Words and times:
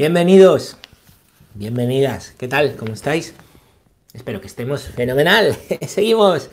Bienvenidos, 0.00 0.78
bienvenidas, 1.52 2.34
¿qué 2.38 2.48
tal? 2.48 2.74
¿Cómo 2.76 2.94
estáis? 2.94 3.34
Espero 4.14 4.40
que 4.40 4.46
estemos 4.46 4.84
fenomenal. 4.84 5.54
seguimos, 5.86 6.48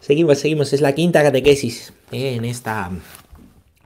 seguimos, 0.00 0.40
seguimos. 0.40 0.72
Es 0.72 0.80
la 0.80 0.92
quinta 0.92 1.22
catequesis 1.22 1.92
en 2.10 2.44
esta 2.44 2.90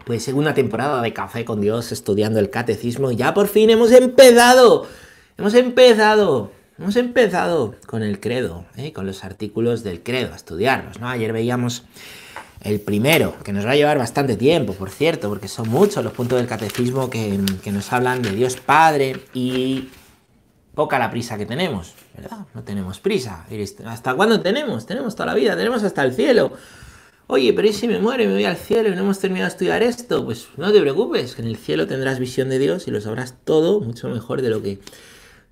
pues 0.06 0.24
segunda 0.24 0.54
temporada 0.54 1.02
de 1.02 1.12
Café 1.12 1.44
con 1.44 1.60
Dios 1.60 1.92
estudiando 1.92 2.40
el 2.40 2.48
catecismo. 2.48 3.12
Ya 3.12 3.34
por 3.34 3.48
fin 3.48 3.68
hemos 3.68 3.92
empezado. 3.92 4.86
Hemos 5.36 5.52
empezado. 5.52 6.50
Hemos 6.78 6.96
empezado 6.96 7.74
con 7.84 8.02
el 8.02 8.20
credo, 8.20 8.64
eh, 8.74 8.94
con 8.94 9.04
los 9.06 9.22
artículos 9.22 9.84
del 9.84 10.02
credo, 10.02 10.32
a 10.32 10.36
estudiarlos. 10.36 10.98
¿no? 10.98 11.10
Ayer 11.10 11.34
veíamos 11.34 11.84
el 12.62 12.80
primero, 12.80 13.36
que 13.44 13.52
nos 13.52 13.66
va 13.66 13.72
a 13.72 13.76
llevar 13.76 13.98
bastante 13.98 14.36
tiempo, 14.36 14.72
por 14.74 14.90
cierto, 14.90 15.28
porque 15.28 15.48
son 15.48 15.68
muchos 15.68 16.02
los 16.02 16.12
puntos 16.12 16.38
del 16.38 16.46
catecismo 16.46 17.10
que, 17.10 17.40
que 17.62 17.72
nos 17.72 17.92
hablan 17.92 18.22
de 18.22 18.30
Dios 18.30 18.56
Padre 18.56 19.20
y 19.34 19.90
poca 20.74 20.98
la 20.98 21.10
prisa 21.10 21.38
que 21.38 21.46
tenemos, 21.46 21.94
¿verdad? 22.16 22.46
No 22.54 22.62
tenemos 22.62 23.00
prisa. 23.00 23.46
¿Hasta 23.86 24.14
cuándo 24.14 24.40
tenemos? 24.40 24.86
Tenemos 24.86 25.14
toda 25.14 25.26
la 25.26 25.34
vida, 25.34 25.56
tenemos 25.56 25.82
hasta 25.82 26.02
el 26.02 26.12
cielo. 26.12 26.52
Oye, 27.26 27.52
pero 27.54 27.68
¿y 27.68 27.72
si 27.72 27.88
me 27.88 27.98
muero 27.98 28.22
y 28.22 28.26
me 28.26 28.34
voy 28.34 28.44
al 28.44 28.56
cielo 28.56 28.90
y 28.90 28.92
no 28.92 29.00
hemos 29.00 29.18
terminado 29.18 29.48
de 29.48 29.52
estudiar 29.52 29.82
esto? 29.82 30.24
Pues 30.24 30.48
no 30.56 30.72
te 30.72 30.80
preocupes, 30.80 31.34
que 31.34 31.42
en 31.42 31.48
el 31.48 31.56
cielo 31.56 31.86
tendrás 31.86 32.18
visión 32.18 32.50
de 32.50 32.58
Dios 32.58 32.86
y 32.86 32.90
lo 32.90 33.00
sabrás 33.00 33.34
todo 33.44 33.80
mucho 33.80 34.08
mejor 34.08 34.42
de 34.42 34.50
lo 34.50 34.62
que 34.62 34.78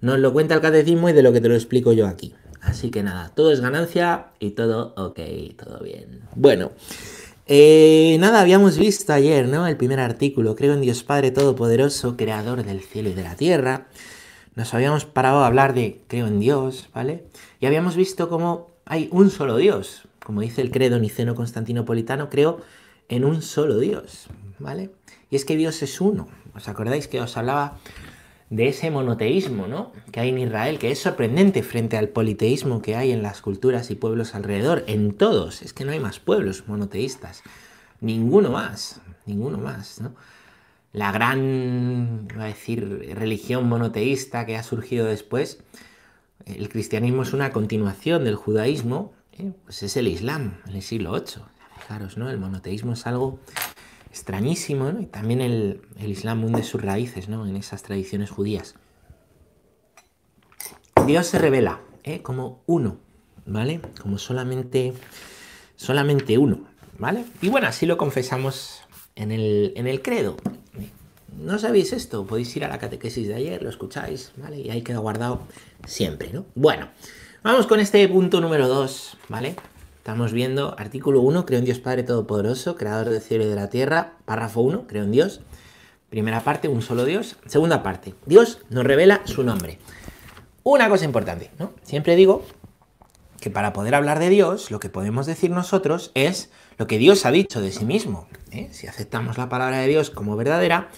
nos 0.00 0.18
lo 0.18 0.32
cuenta 0.32 0.54
el 0.54 0.60
catecismo 0.60 1.08
y 1.08 1.12
de 1.12 1.22
lo 1.22 1.32
que 1.32 1.40
te 1.40 1.48
lo 1.48 1.54
explico 1.54 1.92
yo 1.92 2.06
aquí. 2.06 2.34
Así 2.62 2.90
que 2.90 3.02
nada, 3.02 3.30
todo 3.34 3.52
es 3.52 3.60
ganancia 3.60 4.28
y 4.38 4.52
todo 4.52 4.94
ok, 4.96 5.20
todo 5.62 5.80
bien. 5.80 6.22
Bueno, 6.34 6.70
eh, 7.46 8.16
nada, 8.18 8.40
habíamos 8.40 8.78
visto 8.78 9.12
ayer, 9.12 9.46
¿no? 9.48 9.66
El 9.66 9.76
primer 9.76 10.00
artículo, 10.00 10.56
creo 10.56 10.72
en 10.72 10.80
Dios 10.80 11.02
Padre 11.02 11.32
Todopoderoso, 11.32 12.16
Creador 12.16 12.64
del 12.64 12.80
cielo 12.80 13.10
y 13.10 13.14
de 13.14 13.22
la 13.24 13.36
tierra 13.36 13.88
nos 14.54 14.74
habíamos 14.74 15.04
parado 15.04 15.40
a 15.40 15.46
hablar 15.46 15.74
de 15.74 16.00
creo 16.08 16.26
en 16.26 16.40
Dios, 16.40 16.88
¿vale? 16.94 17.24
Y 17.60 17.66
habíamos 17.66 17.96
visto 17.96 18.28
cómo 18.28 18.70
hay 18.84 19.08
un 19.10 19.30
solo 19.30 19.56
Dios. 19.56 20.02
Como 20.24 20.40
dice 20.40 20.60
el 20.60 20.70
credo 20.70 20.98
niceno 20.98 21.34
constantinopolitano, 21.34 22.28
creo 22.28 22.60
en 23.08 23.24
un 23.24 23.42
solo 23.42 23.78
Dios, 23.78 24.26
¿vale? 24.58 24.90
Y 25.30 25.36
es 25.36 25.44
que 25.44 25.56
Dios 25.56 25.82
es 25.82 26.00
uno. 26.00 26.28
¿Os 26.54 26.68
acordáis 26.68 27.08
que 27.08 27.20
os 27.20 27.36
hablaba 27.36 27.78
de 28.52 28.68
ese 28.68 28.90
monoteísmo, 28.90 29.66
¿no? 29.66 29.92
Que 30.12 30.20
hay 30.20 30.28
en 30.28 30.38
Israel, 30.38 30.78
que 30.78 30.90
es 30.90 30.98
sorprendente 30.98 31.62
frente 31.62 31.96
al 31.96 32.10
politeísmo 32.10 32.82
que 32.82 32.96
hay 32.96 33.10
en 33.10 33.22
las 33.22 33.40
culturas 33.40 33.90
y 33.90 33.94
pueblos 33.94 34.34
alrededor, 34.34 34.84
en 34.88 35.14
todos. 35.14 35.62
Es 35.62 35.72
que 35.72 35.86
no 35.86 35.92
hay 35.92 36.00
más 36.00 36.20
pueblos 36.20 36.64
monoteístas. 36.66 37.42
Ninguno 38.02 38.50
más, 38.50 39.00
ninguno 39.24 39.56
más, 39.56 40.02
la 40.92 41.12
gran, 41.12 42.28
a 42.38 42.44
decir, 42.44 43.14
religión 43.16 43.70
monoteísta 43.70 44.44
que 44.44 44.58
ha 44.58 44.62
surgido 44.62 45.06
después, 45.06 45.60
el 46.44 46.68
cristianismo 46.68 47.22
es 47.22 47.32
una 47.32 47.52
continuación 47.52 48.22
del 48.24 48.36
judaísmo, 48.36 49.14
¿eh? 49.38 49.52
pues 49.64 49.82
es 49.82 49.96
el 49.96 50.08
Islam, 50.08 50.58
en 50.66 50.76
el 50.76 50.82
siglo 50.82 51.12
VIII. 51.12 51.42
Fijaros, 51.80 52.18
¿no? 52.18 52.28
El 52.28 52.38
monoteísmo 52.38 52.92
es 52.92 53.06
algo 53.06 53.40
extrañísimo, 54.12 54.92
¿no? 54.92 55.00
Y 55.00 55.06
también 55.06 55.40
el, 55.40 55.80
Islam 56.06 56.44
hunde 56.44 56.62
sus 56.62 56.82
raíces, 56.82 57.30
¿no? 57.30 57.46
En 57.46 57.56
esas 57.56 57.82
tradiciones 57.82 58.30
judías. 58.30 58.74
Dios 61.06 61.26
se 61.26 61.38
revela 61.38 61.80
¿eh? 62.04 62.20
como 62.20 62.62
uno, 62.66 62.98
¿vale? 63.46 63.80
Como 64.02 64.18
solamente, 64.18 64.92
solamente 65.76 66.36
uno, 66.36 66.60
¿vale? 66.98 67.24
Y 67.40 67.48
bueno, 67.48 67.68
así 67.68 67.86
lo 67.86 67.96
confesamos 67.96 68.82
en 69.16 69.32
el, 69.32 69.72
en 69.76 69.86
el 69.86 70.02
credo. 70.02 70.36
¿No 71.38 71.58
sabéis 71.58 71.94
esto? 71.94 72.26
Podéis 72.26 72.54
ir 72.54 72.66
a 72.66 72.68
la 72.68 72.78
catequesis 72.78 73.26
de 73.26 73.34
ayer, 73.34 73.62
lo 73.62 73.70
escucháis, 73.70 74.32
¿vale? 74.36 74.60
Y 74.60 74.68
ahí 74.68 74.82
queda 74.82 74.98
guardado 74.98 75.40
siempre, 75.86 76.30
¿no? 76.34 76.44
Bueno, 76.54 76.90
vamos 77.42 77.66
con 77.66 77.80
este 77.80 78.06
punto 78.08 78.42
número 78.42 78.68
2, 78.68 79.16
¿vale? 79.30 79.56
Estamos 80.02 80.32
viendo 80.32 80.74
artículo 80.80 81.20
1, 81.20 81.46
creo 81.46 81.60
en 81.60 81.64
Dios 81.64 81.78
Padre 81.78 82.02
Todopoderoso, 82.02 82.74
creador 82.74 83.08
del 83.08 83.20
cielo 83.20 83.44
y 83.44 83.46
de 83.46 83.54
la 83.54 83.70
tierra. 83.70 84.14
Párrafo 84.24 84.60
1, 84.60 84.88
creo 84.88 85.04
en 85.04 85.12
Dios. 85.12 85.42
Primera 86.10 86.40
parte, 86.40 86.66
un 86.66 86.82
solo 86.82 87.04
Dios. 87.04 87.36
Segunda 87.46 87.84
parte, 87.84 88.12
Dios 88.26 88.58
nos 88.68 88.82
revela 88.82 89.22
su 89.26 89.44
nombre. 89.44 89.78
Una 90.64 90.88
cosa 90.88 91.04
importante, 91.04 91.52
¿no? 91.60 91.72
Siempre 91.84 92.16
digo 92.16 92.42
que 93.40 93.48
para 93.48 93.72
poder 93.72 93.94
hablar 93.94 94.18
de 94.18 94.28
Dios, 94.28 94.72
lo 94.72 94.80
que 94.80 94.88
podemos 94.88 95.24
decir 95.24 95.52
nosotros 95.52 96.10
es 96.16 96.50
lo 96.78 96.88
que 96.88 96.98
Dios 96.98 97.24
ha 97.24 97.30
dicho 97.30 97.60
de 97.60 97.70
sí 97.70 97.84
mismo. 97.84 98.26
¿eh? 98.50 98.70
Si 98.72 98.88
aceptamos 98.88 99.38
la 99.38 99.48
palabra 99.48 99.78
de 99.78 99.86
Dios 99.86 100.10
como 100.10 100.34
verdadera, 100.34 100.88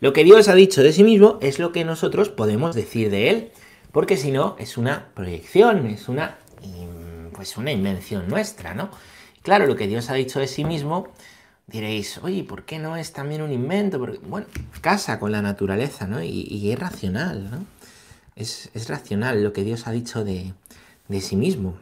lo 0.00 0.12
que 0.12 0.24
Dios 0.24 0.48
ha 0.48 0.56
dicho 0.56 0.82
de 0.82 0.92
sí 0.92 1.04
mismo 1.04 1.38
es 1.40 1.60
lo 1.60 1.70
que 1.70 1.84
nosotros 1.84 2.28
podemos 2.28 2.74
decir 2.74 3.08
de 3.08 3.30
Él, 3.30 3.52
porque 3.92 4.16
si 4.16 4.32
no, 4.32 4.56
es 4.58 4.76
una 4.76 5.10
proyección, 5.14 5.86
es 5.86 6.08
una, 6.08 6.38
pues 7.38 7.56
una 7.56 7.70
invención 7.70 8.26
nuestra, 8.26 8.74
¿no? 8.74 8.90
Claro, 9.42 9.68
lo 9.68 9.76
que 9.76 9.86
Dios 9.86 10.10
ha 10.10 10.14
dicho 10.14 10.40
de 10.40 10.48
sí 10.48 10.64
mismo, 10.64 11.06
diréis, 11.68 12.18
oye, 12.18 12.42
¿por 12.42 12.64
qué 12.64 12.80
no 12.80 12.96
es 12.96 13.12
también 13.12 13.42
un 13.42 13.52
invento? 13.52 14.00
Porque, 14.00 14.18
bueno, 14.26 14.48
casa 14.80 15.20
con 15.20 15.30
la 15.30 15.40
naturaleza, 15.40 16.08
¿no? 16.08 16.20
Y, 16.20 16.72
es 16.72 16.76
racional, 16.76 17.48
¿no? 17.48 17.64
Es, 18.34 18.72
racional 18.88 19.44
lo 19.44 19.52
que 19.52 19.62
Dios 19.62 19.86
ha 19.86 19.92
dicho 19.92 20.24
de, 20.24 20.52
de 21.06 21.20
sí 21.20 21.36
mismo. 21.36 21.78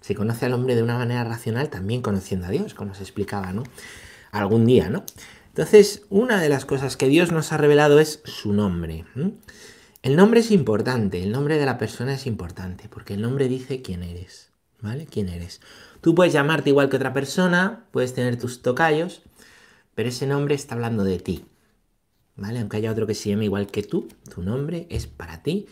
Se 0.00 0.14
conoce 0.14 0.46
al 0.46 0.52
hombre 0.52 0.76
de 0.76 0.84
una 0.84 0.98
manera 0.98 1.24
racional 1.24 1.68
también 1.68 2.00
conociendo 2.00 2.46
a 2.46 2.50
Dios, 2.50 2.72
como 2.72 2.94
se 2.94 3.02
explicaba, 3.02 3.52
¿no? 3.52 3.64
Algún 4.30 4.66
día, 4.66 4.88
¿no? 4.88 5.04
Entonces, 5.48 6.04
una 6.10 6.40
de 6.40 6.48
las 6.48 6.64
cosas 6.64 6.96
que 6.96 7.08
Dios 7.08 7.32
nos 7.32 7.50
ha 7.50 7.56
revelado 7.56 7.98
es 7.98 8.20
su 8.24 8.52
nombre. 8.52 9.04
El 10.02 10.14
nombre 10.14 10.38
es 10.38 10.52
importante, 10.52 11.24
el 11.24 11.32
nombre 11.32 11.58
de 11.58 11.66
la 11.66 11.76
persona 11.76 12.14
es 12.14 12.28
importante, 12.28 12.88
porque 12.88 13.14
el 13.14 13.20
nombre 13.22 13.48
dice 13.48 13.82
quién 13.82 14.04
eres, 14.04 14.51
¿vale? 14.82 15.06
¿Quién 15.06 15.28
eres? 15.28 15.60
Tú 16.00 16.14
puedes 16.14 16.32
llamarte 16.32 16.70
igual 16.70 16.90
que 16.90 16.96
otra 16.96 17.12
persona, 17.12 17.86
puedes 17.90 18.12
tener 18.12 18.38
tus 18.38 18.60
tocayos, 18.60 19.22
pero 19.94 20.10
ese 20.10 20.26
nombre 20.26 20.54
está 20.54 20.74
hablando 20.74 21.04
de 21.04 21.18
ti, 21.18 21.44
¿vale? 22.36 22.60
Aunque 22.60 22.76
haya 22.76 22.92
otro 22.92 23.06
que 23.06 23.14
se 23.14 23.30
llame 23.30 23.46
igual 23.46 23.68
que 23.68 23.82
tú, 23.82 24.08
tu 24.32 24.42
nombre 24.42 24.86
es 24.90 25.06
para 25.06 25.42
ti, 25.42 25.66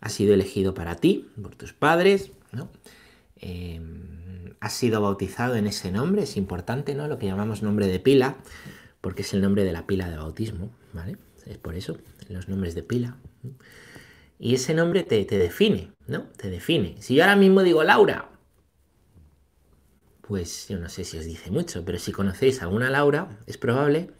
ha 0.00 0.08
sido 0.08 0.34
elegido 0.34 0.74
para 0.74 0.96
ti, 0.96 1.30
por 1.40 1.54
tus 1.54 1.72
padres, 1.72 2.32
¿no? 2.50 2.68
Has 4.60 4.72
sido 4.72 5.00
bautizado 5.00 5.54
en 5.54 5.68
ese 5.68 5.92
nombre, 5.92 6.22
es 6.22 6.36
importante, 6.36 6.94
¿no? 6.94 7.06
Lo 7.06 7.18
que 7.18 7.26
llamamos 7.26 7.62
nombre 7.62 7.86
de 7.86 8.00
pila 8.00 8.36
porque 9.00 9.22
es 9.22 9.32
el 9.34 9.40
nombre 9.40 9.64
de 9.64 9.72
la 9.72 9.86
pila 9.86 10.08
de 10.10 10.16
bautismo, 10.16 10.70
¿vale? 10.92 11.16
Es 11.46 11.58
por 11.58 11.74
eso, 11.74 11.98
los 12.28 12.48
nombres 12.48 12.74
de 12.74 12.82
pila. 12.82 13.16
Y 14.38 14.54
ese 14.54 14.74
nombre 14.74 15.02
te, 15.02 15.24
define, 15.24 15.92
¿no? 16.06 16.24
Te 16.36 16.50
define. 16.50 16.96
Si 17.00 17.14
yo 17.14 17.22
ahora 17.22 17.36
mismo 17.36 17.62
digo 17.62 17.82
Laura, 17.84 18.28
pues 20.28 20.68
yo 20.68 20.78
no 20.78 20.90
sé 20.90 21.04
si 21.04 21.16
os 21.16 21.24
dice 21.24 21.50
mucho, 21.50 21.82
pero 21.86 21.98
si 21.98 22.12
conocéis 22.12 22.60
a 22.60 22.66
alguna 22.66 22.90
Laura, 22.90 23.38
es 23.46 23.56
probable 23.56 24.10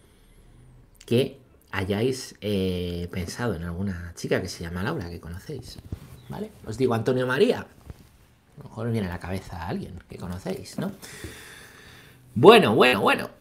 que 1.05 1.39
hayáis 1.71 2.35
eh, 2.41 3.09
pensado 3.13 3.55
en 3.55 3.63
alguna 3.63 4.15
chica 4.17 4.41
que 4.41 4.49
se 4.49 4.65
llama 4.65 4.83
Laura, 4.83 5.11
que 5.11 5.21
conocéis, 5.21 5.79
¿vale? 6.31 6.51
Os 6.65 6.79
digo 6.79 6.95
Antonio 6.95 7.27
María, 7.27 7.61
a 7.61 8.63
lo 8.63 8.65
mejor 8.71 8.87
os 8.87 8.93
viene 8.93 9.07
a 9.07 9.11
la 9.11 9.21
cabeza 9.21 9.63
a 9.63 9.69
alguien 9.69 10.03
que 10.09 10.17
conocéis, 10.17 10.79
¿no? 10.79 10.93
Bueno, 12.35 12.75
bueno, 12.75 13.03
bueno. 13.03 13.38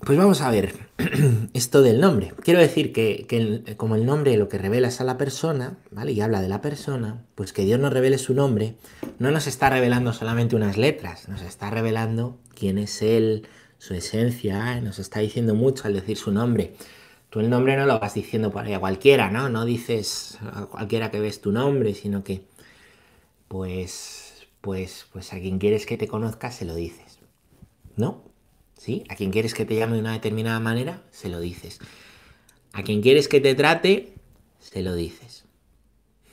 Pues 0.00 0.16
vamos 0.16 0.40
a 0.40 0.50
ver 0.50 0.74
esto 1.54 1.82
del 1.82 2.00
nombre. 2.00 2.32
Quiero 2.42 2.60
decir 2.60 2.92
que, 2.92 3.74
como 3.76 3.94
el 3.96 4.06
nombre 4.06 4.36
lo 4.36 4.48
que 4.48 4.56
revela 4.56 4.88
es 4.88 5.00
a 5.00 5.04
la 5.04 5.18
persona, 5.18 5.76
¿vale? 5.90 6.12
Y 6.12 6.20
habla 6.20 6.40
de 6.40 6.48
la 6.48 6.62
persona, 6.62 7.24
pues 7.34 7.52
que 7.52 7.64
Dios 7.64 7.78
nos 7.80 7.92
revele 7.92 8.16
su 8.18 8.32
nombre, 8.32 8.76
no 9.18 9.30
nos 9.30 9.46
está 9.46 9.68
revelando 9.70 10.12
solamente 10.12 10.56
unas 10.56 10.76
letras, 10.76 11.28
nos 11.28 11.42
está 11.42 11.70
revelando 11.70 12.38
quién 12.54 12.78
es 12.78 13.02
Él, 13.02 13.46
su 13.78 13.94
esencia, 13.94 14.76
¿eh? 14.76 14.80
nos 14.80 14.98
está 14.98 15.20
diciendo 15.20 15.54
mucho 15.54 15.84
al 15.86 15.94
decir 15.94 16.16
su 16.16 16.32
nombre. 16.32 16.74
Tú 17.30 17.40
el 17.40 17.50
nombre 17.50 17.76
no 17.76 17.84
lo 17.84 17.98
vas 18.00 18.14
diciendo 18.14 18.50
por 18.50 18.64
ahí 18.64 18.72
a 18.72 18.80
cualquiera, 18.80 19.30
¿no? 19.30 19.50
No 19.50 19.64
dices 19.64 20.38
a 20.40 20.66
cualquiera 20.66 21.10
que 21.10 21.20
ves 21.20 21.40
tu 21.40 21.52
nombre, 21.52 21.94
sino 21.94 22.24
que, 22.24 22.46
pues, 23.48 24.46
pues, 24.62 25.06
pues 25.12 25.32
a 25.32 25.40
quien 25.40 25.58
quieres 25.58 25.84
que 25.84 25.98
te 25.98 26.08
conozca 26.08 26.50
se 26.50 26.64
lo 26.64 26.74
dices, 26.74 27.18
¿no? 27.96 28.27
¿Sí? 28.78 29.04
A 29.10 29.16
quien 29.16 29.30
quieres 29.30 29.52
que 29.52 29.66
te 29.66 29.76
llame 29.76 29.94
de 29.94 30.00
una 30.00 30.12
determinada 30.12 30.60
manera, 30.60 31.02
se 31.10 31.28
lo 31.28 31.40
dices. 31.40 31.80
A 32.72 32.82
quien 32.82 33.02
quieres 33.02 33.28
que 33.28 33.40
te 33.40 33.54
trate, 33.54 34.14
se 34.60 34.82
lo 34.82 34.94
dices. 34.94 35.44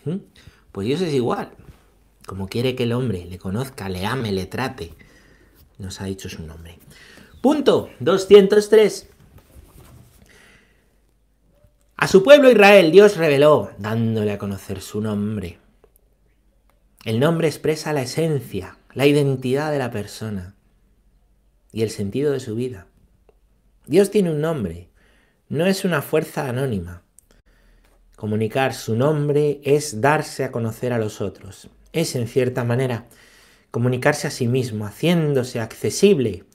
¿Mm? 0.06 0.18
Pues 0.72 0.88
Dios 0.88 1.02
es 1.02 1.14
igual. 1.14 1.52
Como 2.26 2.48
quiere 2.48 2.76
que 2.76 2.84
el 2.84 2.94
hombre 2.94 3.26
le 3.26 3.38
conozca, 3.38 3.90
le 3.90 4.06
ame, 4.06 4.32
le 4.32 4.46
trate, 4.46 4.94
nos 5.78 6.00
ha 6.02 6.06
dicho 6.06 6.30
su 6.30 6.44
nombre. 6.44 6.80
Punto 7.42 7.90
203. 8.00 9.10
A 11.98 12.08
su 12.08 12.24
pueblo 12.24 12.52
Israel 12.52 12.92
Dios 12.92 13.18
reveló, 13.18 13.72
dándole 13.78 14.32
a 14.32 14.38
conocer 14.38 14.82
su 14.82 15.02
nombre. 15.02 15.60
El 17.04 17.20
nombre 17.20 17.48
expresa 17.48 17.94
la 17.94 18.02
esencia, 18.02 18.78
la 18.94 19.06
identidad 19.06 19.72
de 19.72 19.80
la 19.80 19.92
persona 19.92 20.56
y 21.76 21.84
el 21.84 21.90
sentido 21.90 22.32
de 22.32 22.40
su 22.40 22.56
vida. 22.56 22.88
Dios 23.86 24.10
tiene 24.10 24.32
un 24.32 24.40
nombre, 24.40 24.88
no 25.50 25.66
es 25.66 25.84
una 25.84 26.02
fuerza 26.02 26.48
anónima. 26.48 27.02
Comunicar 28.16 28.74
su 28.74 28.96
nombre 28.96 29.60
es 29.62 30.00
darse 30.00 30.46
a 30.46 30.54
conocer 30.54 30.94
a 30.94 30.98
los 31.00 31.20
otros. 31.20 31.70
Es, 31.92 32.16
en 32.16 32.30
cierta 32.30 32.64
manera, 32.64 33.08
comunicarse 33.72 34.26
a 34.26 34.32
sí 34.32 34.48
mismo, 34.48 34.86
haciéndose 34.86 35.60
accesible, 35.60 36.46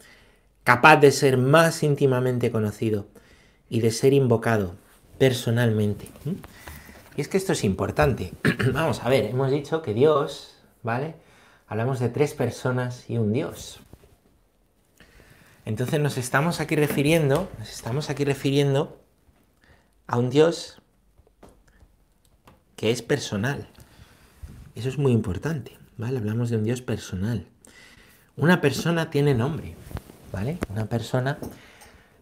capaz 0.64 0.96
de 0.96 1.12
ser 1.12 1.36
más 1.36 1.82
íntimamente 1.82 2.50
conocido 2.50 3.06
y 3.68 3.80
de 3.80 3.90
ser 3.90 4.14
invocado 4.14 4.74
personalmente. 5.18 6.08
Y 7.14 7.20
es 7.20 7.28
que 7.28 7.36
esto 7.36 7.52
es 7.52 7.62
importante. 7.62 8.32
Vamos 8.72 9.04
a 9.04 9.10
ver, 9.10 9.26
hemos 9.26 9.50
dicho 9.50 9.82
que 9.82 9.92
Dios, 9.92 10.56
¿vale? 10.82 11.16
Hablamos 11.68 12.00
de 12.00 12.08
tres 12.08 12.32
personas 12.32 13.04
y 13.10 13.18
un 13.18 13.34
Dios. 13.34 13.80
Entonces 15.64 16.00
nos 16.00 16.16
estamos 16.16 16.60
aquí 16.60 16.76
refiriendo, 16.76 17.48
nos 17.58 17.70
estamos 17.70 18.10
aquí 18.10 18.24
refiriendo 18.24 19.00
a 20.06 20.18
un 20.18 20.30
Dios 20.30 20.80
que 22.76 22.90
es 22.90 23.02
personal. 23.02 23.68
Eso 24.74 24.88
es 24.88 24.98
muy 24.98 25.12
importante, 25.12 25.76
¿vale? 25.96 26.18
Hablamos 26.18 26.50
de 26.50 26.56
un 26.56 26.64
Dios 26.64 26.80
personal. 26.80 27.46
Una 28.36 28.60
persona 28.60 29.10
tiene 29.10 29.34
nombre, 29.34 29.74
¿vale? 30.32 30.58
Una 30.70 30.86
persona 30.86 31.38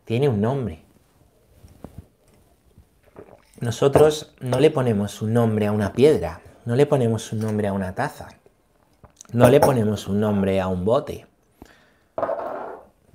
tiene 0.04 0.28
un 0.28 0.40
nombre. 0.40 0.82
Nosotros 3.60 4.34
no 4.40 4.58
le 4.58 4.70
ponemos 4.70 5.22
un 5.22 5.32
nombre 5.32 5.66
a 5.66 5.72
una 5.72 5.92
piedra, 5.92 6.40
no 6.64 6.76
le 6.76 6.86
ponemos 6.86 7.32
un 7.32 7.40
nombre 7.40 7.68
a 7.68 7.72
una 7.72 7.94
taza, 7.94 8.28
no 9.32 9.48
le 9.48 9.60
ponemos 9.60 10.08
un 10.08 10.20
nombre 10.20 10.60
a 10.60 10.68
un 10.68 10.84
bote. 10.84 11.26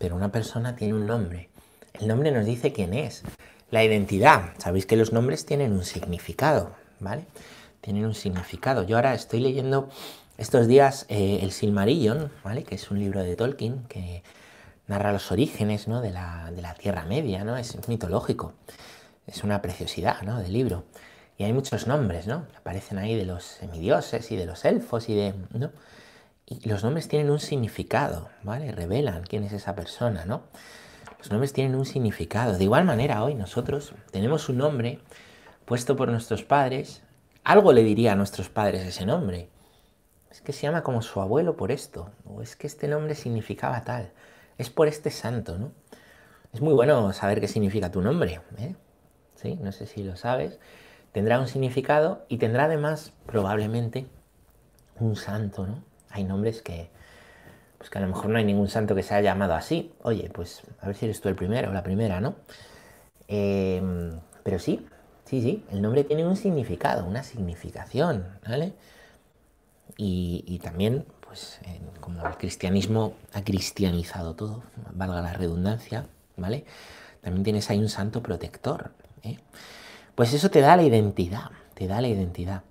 Pero 0.04 0.18
una 0.18 0.34
persona 0.34 0.76
tiene 0.76 0.96
un 0.96 1.08
nombre. 1.08 1.50
El 1.94 2.10
nombre 2.10 2.30
nos 2.30 2.46
dice 2.46 2.74
quién 2.74 2.94
es. 2.94 3.24
La 3.72 3.86
identidad. 3.86 4.50
Sabéis 4.58 4.86
que 4.86 4.98
los 4.98 5.14
nombres 5.14 5.46
tienen 5.46 5.72
un 5.72 5.86
significado, 5.86 6.76
¿vale? 7.00 7.24
Tienen 7.80 8.06
un 8.06 8.14
significado. 8.14 8.84
Yo 8.84 8.98
ahora 8.98 9.14
estoy 9.14 9.40
leyendo 9.40 9.88
estos 10.38 10.68
días 10.68 11.06
eh, 11.08 11.40
el 11.42 11.54
Silmarillion, 11.54 12.34
¿vale? 12.44 12.66
Que 12.66 12.76
es 12.76 12.92
un 12.92 13.00
libro 13.00 13.24
de 13.24 13.38
Tolkien 13.38 13.86
que 13.88 14.24
narra 14.88 15.14
los 15.14 15.32
orígenes 15.32 15.88
¿no? 15.88 16.02
de, 16.02 16.12
la, 16.12 16.52
de 16.54 16.62
la 16.62 16.74
Tierra 16.74 17.06
Media, 17.06 17.46
¿no? 17.46 17.56
Es 17.56 17.88
mitológico 17.88 18.52
es 19.26 19.46
una 19.46 19.62
preciosidad, 19.62 20.22
¿no? 20.24 20.38
Del 20.40 20.52
libro. 20.52 20.84
Y 21.38 21.46
hay 21.46 21.54
muchos 21.54 21.88
nombres, 21.88 22.28
¿no? 22.28 22.46
Aparecen 22.58 22.98
ahí 22.98 23.16
de 23.16 23.24
los 23.24 23.46
semidioses 23.46 24.30
y 24.34 24.36
de 24.36 24.48
los 24.48 24.66
elfos 24.66 25.08
y 25.08 25.16
de, 25.16 25.34
¿no? 25.54 25.72
Y 26.46 26.68
los 26.68 26.84
nombres 26.84 27.08
tienen 27.08 27.30
un 27.30 27.40
significado, 27.40 28.30
¿vale? 28.44 28.72
Revelan 28.72 29.24
quién 29.24 29.44
es 29.44 29.54
esa 29.54 29.76
persona, 29.76 30.26
¿no? 30.26 30.44
Los 31.20 31.32
nombres 31.32 31.54
tienen 31.54 31.76
un 31.76 31.86
significado. 31.86 32.58
De 32.58 32.64
igual 32.64 32.84
manera, 32.84 33.24
hoy 33.24 33.34
nosotros 33.36 33.94
tenemos 34.12 34.50
un 34.50 34.58
nombre 34.58 35.00
puesto 35.66 35.96
por 35.96 36.10
nuestros 36.10 36.44
padres. 36.44 37.02
Algo 37.44 37.72
le 37.72 37.84
diría 37.84 38.12
a 38.12 38.16
nuestros 38.16 38.50
padres 38.50 38.86
ese 38.86 39.06
nombre. 39.06 39.50
Es 40.30 40.42
que 40.42 40.52
se 40.52 40.64
llama 40.64 40.84
como 40.84 41.02
su 41.02 41.22
abuelo 41.22 41.56
por 41.56 41.72
esto. 41.72 42.10
O 42.26 42.42
es 42.42 42.56
que 42.56 42.68
este 42.68 42.88
nombre 42.88 43.16
significaba 43.16 43.84
tal. 43.84 44.12
Es 44.58 44.70
por 44.70 44.88
este 44.88 45.12
santo, 45.12 45.58
¿no? 45.58 45.72
Es 46.52 46.62
muy 46.62 46.74
bueno 46.74 47.12
saber 47.14 47.40
qué 47.40 47.48
significa 47.48 47.90
tu 47.90 48.02
nombre, 48.02 48.42
¿eh? 48.58 48.76
no 49.60 49.72
sé 49.72 49.86
si 49.86 50.04
lo 50.04 50.16
sabes, 50.16 50.60
tendrá 51.12 51.40
un 51.40 51.48
significado 51.48 52.26
y 52.30 52.38
tendrá 52.38 52.66
además 52.66 53.14
probablemente 53.26 54.08
un 55.00 55.16
santo, 55.16 55.68
¿no? 55.68 55.84
Hay 56.14 56.24
nombres 56.24 56.62
que, 56.62 56.90
pues 57.78 57.90
que 57.90 57.98
a 57.98 58.02
lo 58.02 58.08
mejor 58.08 58.30
no 58.30 58.38
hay 58.38 58.46
ningún 58.46 58.70
santo 58.70 58.96
que 58.96 59.04
se 59.04 59.16
haya 59.16 59.32
llamado 59.32 59.56
así. 59.56 59.92
Oye, 60.04 60.30
pues 60.34 60.62
a 60.80 60.88
ver 60.88 60.96
si 60.96 61.06
eres 61.06 61.20
tú 61.20 61.28
el 61.28 61.36
primero 61.36 61.70
o 61.70 61.74
la 61.74 61.84
primera, 61.84 62.22
¿no? 62.22 62.36
Em, 63.28 64.20
pero 64.44 64.60
sí, 64.60 64.86
sí, 65.26 65.42
sí, 65.42 65.66
el 65.72 65.82
nombre 65.82 66.04
tiene 66.04 66.26
un 66.26 66.36
significado, 66.36 67.06
una 67.06 67.24
significación, 67.24 68.26
¿vale? 68.48 68.74
Y, 69.98 70.60
también, 70.64 71.06
pues, 71.22 71.60
como 72.00 72.26
el 72.26 72.38
cristianismo 72.38 73.14
ha 73.34 73.44
cristianizado 73.44 74.36
todo, 74.36 74.64
valga 74.94 75.22
la 75.22 75.34
redundancia, 75.34 76.08
¿vale? 76.38 76.66
También 77.22 77.44
tienes 77.44 77.70
ahí 77.70 77.80
un 77.80 77.90
santo 77.90 78.22
protector, 78.24 78.92
¿eh? 79.24 79.38
Pues 80.16 80.34
eso 80.34 80.50
te 80.50 80.62
da 80.62 80.76
la 80.76 80.84
identidad, 80.84 81.50
te 81.74 81.88
da 81.88 82.02
la 82.02 82.08
identidad. 82.08 82.64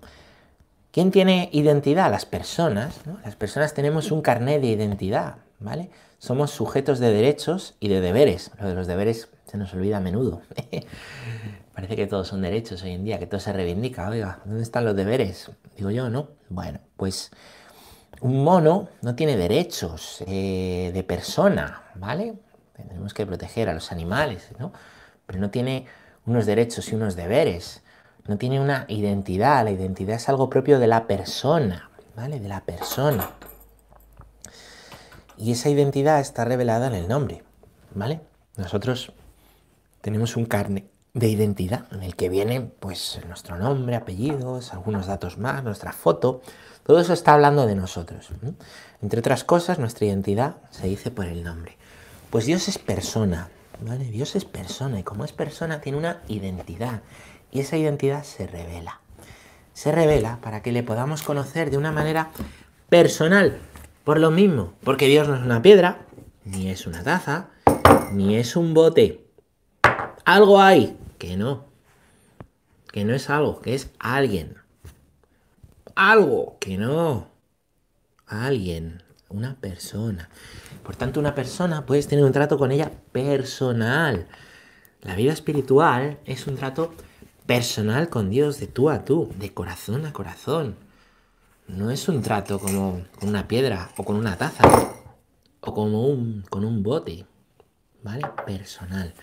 ¿Quién 0.93 1.09
tiene 1.09 1.49
identidad? 1.51 2.11
Las 2.11 2.27
personas. 2.27 3.01
Las 3.25 3.35
personas 3.35 3.73
tenemos 3.73 4.11
un 4.11 4.21
carnet 4.21 4.61
de 4.61 4.67
identidad, 4.67 5.37
¿vale? 5.59 5.89
Somos 6.19 6.51
sujetos 6.51 6.99
de 6.99 7.11
derechos 7.11 7.73
y 7.79 7.87
de 7.87 7.99
deberes. 7.99 8.51
Lo 8.59 8.67
de 8.67 8.75
los 8.75 8.85
deberes 8.85 9.27
se 9.47 9.57
nos 9.57 9.73
olvida 9.73 9.97
a 9.97 10.01
menudo. 10.01 10.43
Parece 11.73 11.95
que 11.95 12.05
todos 12.05 12.27
son 12.27 12.43
derechos 12.43 12.83
hoy 12.83 12.91
en 12.91 13.05
día, 13.05 13.17
que 13.17 13.25
todo 13.25 13.39
se 13.39 13.51
reivindica. 13.51 14.07
Oiga, 14.07 14.41
¿dónde 14.45 14.61
están 14.61 14.85
los 14.85 14.95
deberes? 14.95 15.49
Digo 15.75 15.89
yo, 15.89 16.11
¿no? 16.11 16.27
Bueno, 16.49 16.79
pues 16.95 17.31
un 18.21 18.43
mono 18.43 18.89
no 19.01 19.15
tiene 19.15 19.35
derechos 19.35 20.23
eh, 20.27 20.91
de 20.93 21.03
persona, 21.03 21.85
¿vale? 21.95 22.35
Tenemos 22.77 23.15
que 23.15 23.25
proteger 23.25 23.67
a 23.67 23.73
los 23.73 23.91
animales, 23.91 24.49
¿no? 24.59 24.71
Pero 25.25 25.39
no 25.39 25.49
tiene 25.49 25.87
unos 26.27 26.45
derechos 26.45 26.91
y 26.91 26.95
unos 26.95 27.15
deberes. 27.15 27.82
No 28.25 28.37
tiene 28.37 28.61
una 28.61 28.85
identidad. 28.87 29.63
La 29.63 29.71
identidad 29.71 30.15
es 30.15 30.29
algo 30.29 30.49
propio 30.49 30.79
de 30.79 30.87
la 30.87 31.07
persona, 31.07 31.89
¿vale? 32.15 32.39
De 32.39 32.47
la 32.47 32.61
persona. 32.61 33.29
Y 35.37 35.51
esa 35.51 35.69
identidad 35.69 36.19
está 36.19 36.45
revelada 36.45 36.87
en 36.87 36.93
el 36.93 37.07
nombre, 37.07 37.43
¿vale? 37.93 38.21
Nosotros 38.55 39.11
tenemos 40.01 40.37
un 40.37 40.45
carne 40.45 40.85
de 41.13 41.27
identidad 41.27 41.85
en 41.91 42.01
el 42.03 42.15
que 42.15 42.29
viene 42.29 42.61
pues 42.61 43.19
nuestro 43.27 43.57
nombre, 43.57 43.95
apellidos, 43.95 44.73
algunos 44.73 45.07
datos 45.07 45.37
más, 45.37 45.63
nuestra 45.63 45.91
foto. 45.91 46.41
Todo 46.83 46.99
eso 46.99 47.13
está 47.13 47.33
hablando 47.33 47.65
de 47.65 47.75
nosotros. 47.75 48.29
Entre 49.01 49.19
otras 49.19 49.43
cosas, 49.43 49.79
nuestra 49.79 50.05
identidad 50.05 50.55
se 50.71 50.87
dice 50.87 51.11
por 51.11 51.25
el 51.25 51.43
nombre. 51.43 51.77
Pues 52.29 52.45
Dios 52.45 52.67
es 52.67 52.77
persona, 52.77 53.49
Dios 54.11 54.35
es 54.35 54.45
persona 54.45 54.99
y 54.99 55.03
como 55.03 55.23
es 55.23 55.33
persona 55.33 55.81
tiene 55.81 55.97
una 55.97 56.21
identidad 56.27 57.01
y 57.53 57.59
esa 57.59 57.77
identidad 57.77 58.23
se 58.23 58.47
revela. 58.47 58.99
Se 59.73 59.91
revela 59.91 60.39
para 60.41 60.61
que 60.61 60.71
le 60.71 60.83
podamos 60.83 61.21
conocer 61.21 61.69
de 61.69 61.77
una 61.77 61.91
manera 61.91 62.31
personal. 62.89 63.59
Por 64.03 64.19
lo 64.19 64.31
mismo, 64.31 64.73
porque 64.83 65.07
Dios 65.07 65.27
no 65.27 65.35
es 65.35 65.43
una 65.43 65.61
piedra, 65.61 65.99
ni 66.43 66.69
es 66.69 66.87
una 66.87 67.03
taza, 67.03 67.49
ni 68.11 68.35
es 68.35 68.55
un 68.55 68.73
bote. 68.73 69.25
Algo 70.25 70.61
hay 70.61 70.97
que 71.19 71.37
no. 71.37 71.65
Que 72.91 73.05
no 73.05 73.13
es 73.13 73.29
algo, 73.29 73.61
que 73.61 73.75
es 73.75 73.91
alguien. 73.99 74.57
Algo 75.95 76.57
que 76.59 76.77
no. 76.77 77.29
Alguien 78.25 79.03
una 79.29 79.55
persona. 79.55 80.29
Por 80.83 80.95
tanto, 80.95 81.19
una 81.19 81.35
persona 81.35 81.85
puedes 81.85 82.07
tener 82.07 82.23
un 82.23 82.31
trato 82.31 82.57
con 82.57 82.71
ella 82.71 82.91
personal. 83.11 84.27
La 85.01 85.15
vida 85.15 85.33
espiritual 85.33 86.19
es 86.25 86.47
un 86.47 86.55
trato 86.55 86.93
personal 87.45 88.09
con 88.09 88.29
Dios, 88.29 88.59
de 88.59 88.67
tú 88.67 88.89
a 88.89 89.05
tú, 89.05 89.31
de 89.37 89.53
corazón 89.53 90.05
a 90.05 90.13
corazón. 90.13 90.75
No 91.67 91.91
es 91.91 92.07
un 92.07 92.21
trato 92.21 92.59
como 92.59 93.05
con 93.19 93.29
una 93.29 93.47
piedra 93.47 93.91
o 93.97 94.03
con 94.03 94.15
una 94.15 94.37
taza 94.37 94.93
o 95.61 95.73
como 95.73 96.07
un, 96.07 96.43
con 96.49 96.65
un 96.65 96.83
bote, 96.83 97.25
¿vale? 98.03 98.23
Personal. 98.45 99.13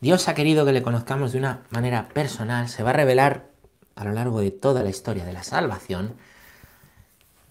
Dios 0.00 0.28
ha 0.28 0.34
querido 0.34 0.66
que 0.66 0.72
le 0.72 0.82
conozcamos 0.82 1.32
de 1.32 1.38
una 1.38 1.62
manera 1.70 2.08
personal, 2.08 2.68
se 2.68 2.82
va 2.82 2.90
a 2.90 2.94
revelar 2.94 3.50
a 3.94 4.04
lo 4.04 4.12
largo 4.12 4.40
de 4.40 4.50
toda 4.50 4.82
la 4.82 4.90
historia 4.90 5.24
de 5.24 5.32
la 5.32 5.44
salvación 5.44 6.14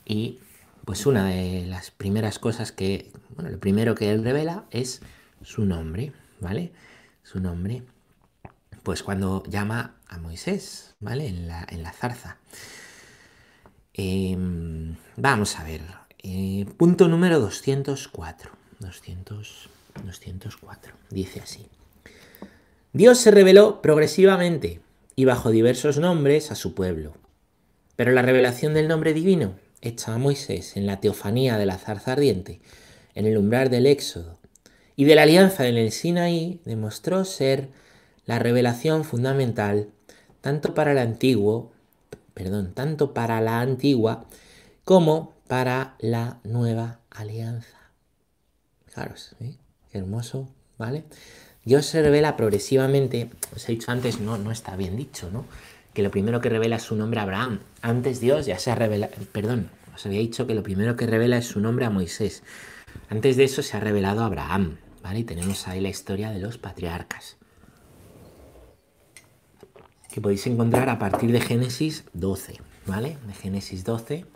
y 0.05 0.39
pues 0.85 1.05
una 1.05 1.25
de 1.25 1.65
las 1.65 1.91
primeras 1.91 2.39
cosas 2.39 2.71
que, 2.71 3.11
bueno, 3.35 3.49
lo 3.49 3.59
primero 3.59 3.95
que 3.95 4.11
él 4.11 4.23
revela 4.23 4.65
es 4.69 5.01
su 5.41 5.65
nombre, 5.65 6.11
¿vale? 6.41 6.73
Su 7.23 7.39
nombre, 7.39 7.83
pues 8.83 9.01
cuando 9.03 9.43
llama 9.47 9.95
a 10.07 10.17
Moisés, 10.17 10.95
¿vale? 10.99 11.27
En 11.27 11.47
la, 11.47 11.93
zarza. 11.93 12.37
Em, 13.93 14.95
vamos 15.15 15.57
a 15.57 15.63
ver, 15.63 15.81
eh, 16.19 16.65
punto 16.77 17.07
número 17.07 17.39
204. 17.39 18.51
200, 18.79 19.69
204. 20.03 20.93
Dice 21.09 21.39
así. 21.39 21.67
Dios 22.91 23.17
se 23.17 23.31
reveló 23.31 23.81
progresivamente 23.81 24.81
y 25.15 25.25
bajo 25.25 25.51
diversos 25.51 25.97
nombres 25.97 26.51
a 26.51 26.55
su 26.55 26.75
pueblo. 26.75 27.13
Pero 27.95 28.11
la 28.11 28.21
revelación 28.21 28.73
del 28.73 28.87
nombre 28.87 29.13
divino 29.13 29.55
hecha 29.81 30.13
a 30.13 30.17
Moisés 30.17 30.77
en 30.77 30.85
la 30.85 30.99
teofanía 30.99 31.57
de 31.57 31.65
la 31.65 31.77
zarza 31.77 32.13
ardiente, 32.13 32.61
en 33.15 33.25
el 33.25 33.37
umbral 33.37 33.69
del 33.69 33.85
Éxodo, 33.85 34.39
y 34.95 35.05
de 35.05 35.15
la 35.15 35.23
alianza 35.23 35.67
en 35.67 35.77
el 35.77 35.91
Sinaí, 35.91 36.61
demostró 36.65 37.25
ser 37.25 37.69
la 38.25 38.39
revelación 38.39 39.03
fundamental 39.03 39.89
tanto 40.41 40.73
para 40.73 40.91
el 40.91 40.97
antiguo, 40.97 41.71
perdón, 42.33 42.73
tanto 42.73 43.13
para 43.13 43.39
la 43.41 43.61
antigua 43.61 44.25
como 44.83 45.33
para 45.47 45.95
la 45.99 46.39
nueva 46.43 46.99
alianza. 47.09 47.77
Fijaros, 48.85 49.35
¿eh? 49.39 49.55
Hermoso, 49.91 50.49
¿vale? 50.77 51.05
Dios 51.63 51.85
se 51.85 52.01
revela 52.01 52.35
progresivamente, 52.35 53.29
os 53.55 53.69
he 53.69 53.71
dicho 53.71 53.91
antes, 53.91 54.19
no, 54.19 54.37
no 54.37 54.51
está 54.51 54.75
bien 54.75 54.97
dicho, 54.97 55.29
¿no? 55.31 55.45
que 55.93 56.03
lo 56.03 56.11
primero 56.11 56.41
que 56.41 56.49
revela 56.49 56.77
es 56.77 56.83
su 56.83 56.95
nombre 56.95 57.19
a 57.19 57.23
Abraham. 57.23 57.59
Antes 57.81 58.19
Dios 58.19 58.45
ya 58.45 58.59
se 58.59 58.71
ha 58.71 58.75
revelado, 58.75 59.13
perdón, 59.31 59.69
os 59.93 60.05
había 60.05 60.19
dicho 60.19 60.47
que 60.47 60.55
lo 60.55 60.63
primero 60.63 60.95
que 60.95 61.05
revela 61.05 61.37
es 61.37 61.45
su 61.45 61.59
nombre 61.59 61.85
a 61.85 61.89
Moisés. 61.89 62.43
Antes 63.09 63.37
de 63.37 63.43
eso 63.43 63.61
se 63.61 63.77
ha 63.77 63.79
revelado 63.79 64.21
a 64.21 64.25
Abraham, 64.25 64.77
¿vale? 65.01 65.19
Y 65.19 65.23
tenemos 65.23 65.67
ahí 65.67 65.79
la 65.81 65.89
historia 65.89 66.31
de 66.31 66.39
los 66.39 66.57
patriarcas. 66.57 67.37
Que 70.13 70.21
podéis 70.21 70.45
encontrar 70.45 70.89
a 70.89 70.99
partir 70.99 71.31
de 71.31 71.41
Génesis 71.41 72.03
12, 72.13 72.61
¿vale? 72.85 73.17
De 73.25 73.33
Génesis 73.33 73.83
12 73.83 74.27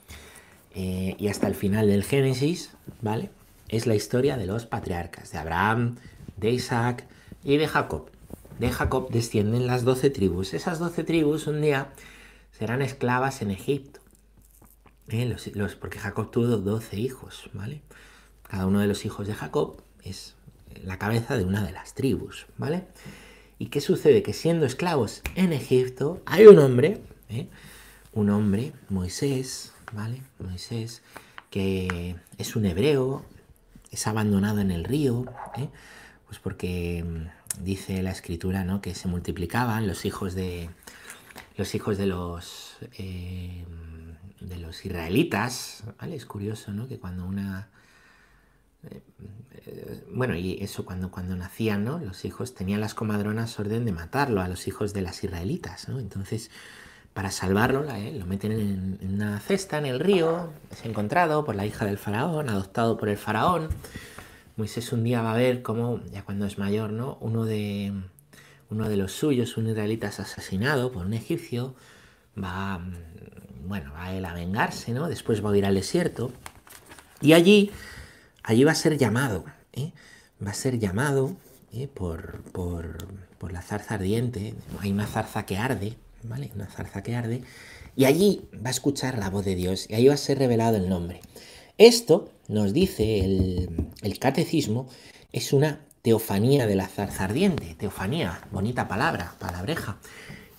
eh, 0.73 1.15
y 1.19 1.27
hasta 1.27 1.45
el 1.45 1.53
final 1.53 1.85
del 1.85 2.03
Génesis, 2.03 2.71
¿vale? 3.03 3.29
Es 3.69 3.85
la 3.85 3.93
historia 3.93 4.37
de 4.37 4.47
los 4.47 4.65
patriarcas, 4.65 5.31
de 5.31 5.37
Abraham, 5.37 5.97
de 6.35 6.49
Isaac 6.49 7.05
y 7.43 7.57
de 7.57 7.67
Jacob. 7.67 8.09
De 8.57 8.71
Jacob 8.71 9.11
descienden 9.11 9.67
las 9.67 9.83
doce 9.83 10.09
tribus. 10.09 10.55
Esas 10.55 10.79
doce 10.79 11.03
tribus 11.03 11.45
un 11.45 11.61
día 11.61 11.89
serán 12.57 12.81
esclavas 12.81 13.43
en 13.43 13.51
Egipto. 13.51 13.99
¿eh? 15.09 15.37
Los, 15.53 15.75
porque 15.75 15.99
Jacob 15.99 16.31
tuvo 16.31 16.57
doce 16.57 16.97
hijos, 16.99 17.51
¿vale? 17.53 17.83
Cada 18.41 18.65
uno 18.65 18.79
de 18.79 18.87
los 18.87 19.05
hijos 19.05 19.27
de 19.27 19.35
Jacob 19.35 19.79
es 20.01 20.33
la 20.83 20.97
cabeza 20.97 21.37
de 21.37 21.45
una 21.45 21.63
de 21.63 21.71
las 21.71 21.93
tribus, 21.93 22.47
¿vale? 22.57 22.87
¿Y 23.59 23.67
qué 23.67 23.81
sucede? 23.81 24.21
Que 24.21 24.33
siendo 24.33 24.65
esclavos 24.65 25.21
en 25.35 25.51
Egipto 25.51 26.21
hay 26.25 26.45
un 26.45 26.59
hombre, 26.59 27.01
¿eh? 27.29 27.47
un 28.13 28.29
hombre, 28.29 28.73
Moisés, 28.89 29.73
¿vale? 29.93 30.21
Moisés, 30.39 31.01
que 31.49 32.15
es 32.37 32.55
un 32.55 32.65
hebreo, 32.65 33.25
es 33.91 34.05
abandonado 34.05 34.59
en 34.59 34.69
el 34.69 34.83
río, 34.83 35.25
¿eh? 35.57 35.69
pues 36.27 36.39
porque 36.39 37.03
mm, 37.03 37.63
dice 37.63 38.03
la 38.03 38.11
escritura, 38.11 38.63
¿no? 38.63 38.79
Que 38.79 38.93
se 38.93 39.07
multiplicaban 39.07 39.87
los 39.87 40.05
hijos 40.05 40.35
de 40.35 40.69
los 41.57 41.73
hijos 41.73 41.97
de 41.97 42.05
los 42.05 42.77
eh, 42.99 43.65
de 44.39 44.57
los 44.57 44.85
israelitas, 44.85 45.83
¿vale? 45.99 46.15
Es 46.15 46.27
curioso, 46.27 46.71
¿no? 46.73 46.87
Que 46.87 46.99
cuando 46.99 47.25
una 47.25 47.69
bueno, 50.11 50.35
y 50.35 50.57
eso 50.61 50.85
cuando, 50.85 51.11
cuando 51.11 51.35
nacían, 51.35 51.83
¿no? 51.83 51.99
Los 51.99 52.25
hijos 52.25 52.53
tenían 52.53 52.81
las 52.81 52.93
comadronas 52.93 53.59
orden 53.59 53.85
de 53.85 53.91
matarlo 53.91 54.41
a 54.41 54.47
los 54.47 54.67
hijos 54.67 54.93
de 54.93 55.01
las 55.01 55.23
israelitas, 55.23 55.89
¿no? 55.89 55.99
Entonces, 55.99 56.49
para 57.13 57.31
salvarlo, 57.31 57.83
lo 57.83 58.25
meten 58.25 58.51
en, 58.51 59.13
una 59.13 59.39
cesta 59.39 59.77
en 59.77 59.85
el 59.85 59.99
río, 59.99 60.51
es 60.71 60.85
encontrado 60.85 61.43
por 61.45 61.55
la 61.55 61.65
hija 61.65 61.85
del 61.85 61.97
faraón, 61.97 62.49
adoptado 62.49 62.97
por 62.97 63.09
el 63.09 63.17
faraón. 63.17 63.69
Moisés 64.55 64.91
un 64.91 65.03
día 65.03 65.21
va 65.21 65.33
a 65.33 65.37
ver 65.37 65.61
cómo, 65.61 66.01
ya 66.11 66.23
cuando 66.23 66.45
es 66.45 66.57
mayor, 66.57 66.91
¿no? 66.91 67.17
Uno 67.21 67.45
de, 67.45 67.93
uno 68.69 68.89
de 68.89 68.97
los 68.97 69.11
suyos, 69.11 69.57
un 69.57 69.69
israelita, 69.69 70.07
es 70.07 70.19
asesinado 70.19 70.91
por 70.91 71.05
un 71.05 71.13
egipcio, 71.13 71.75
va, 72.41 72.79
bueno, 73.65 73.91
va 73.93 74.13
él 74.13 74.25
a 74.25 74.33
vengarse, 74.33 74.93
¿no? 74.93 75.07
Después 75.07 75.43
va 75.43 75.51
a 75.51 75.57
ir 75.57 75.65
al 75.65 75.75
desierto 75.75 76.31
y 77.21 77.33
allí, 77.33 77.71
allí 78.47 78.63
va 78.63 78.71
a 78.71 78.75
ser 78.75 78.97
llamado, 78.97 79.43
¿eh? 79.73 79.91
va 80.45 80.51
a 80.51 80.53
ser 80.53 80.79
llamado 80.79 81.35
¿eh? 81.73 81.89
por, 81.89 82.41
por, 82.53 82.97
por 83.37 83.51
la 83.51 83.61
zarza 83.61 83.95
ardiente, 83.95 84.55
hay 84.79 84.91
una 84.93 85.05
zarza 85.05 85.45
que 85.45 85.57
arde, 85.57 85.97
¿vale? 86.23 86.49
Una 86.55 86.67
zarza 86.67 87.03
que 87.03 87.13
arde, 87.13 87.43
y 87.97 88.05
allí 88.05 88.47
va 88.53 88.69
a 88.69 88.71
escuchar 88.71 89.17
la 89.17 89.29
voz 89.29 89.43
de 89.43 89.55
Dios, 89.55 89.89
y 89.89 89.95
ahí 89.95 90.07
va 90.07 90.13
a 90.13 90.17
ser 90.17 90.39
revelado 90.39 90.77
el 90.77 90.87
nombre. 90.87 91.19
Esto, 91.77 92.31
nos 92.47 92.71
dice 92.71 93.19
el, 93.19 94.17
catecismo, 94.19 94.87
es 95.33 95.51
una 95.51 95.81
teofanía 96.01 96.67
de 96.67 96.75
la 96.75 96.87
zarza 96.87 97.25
ardiente. 97.25 97.75
Teofanía, 97.77 98.47
bonita 98.51 98.87
palabra, 98.87 99.35
palabreja. 99.39 99.97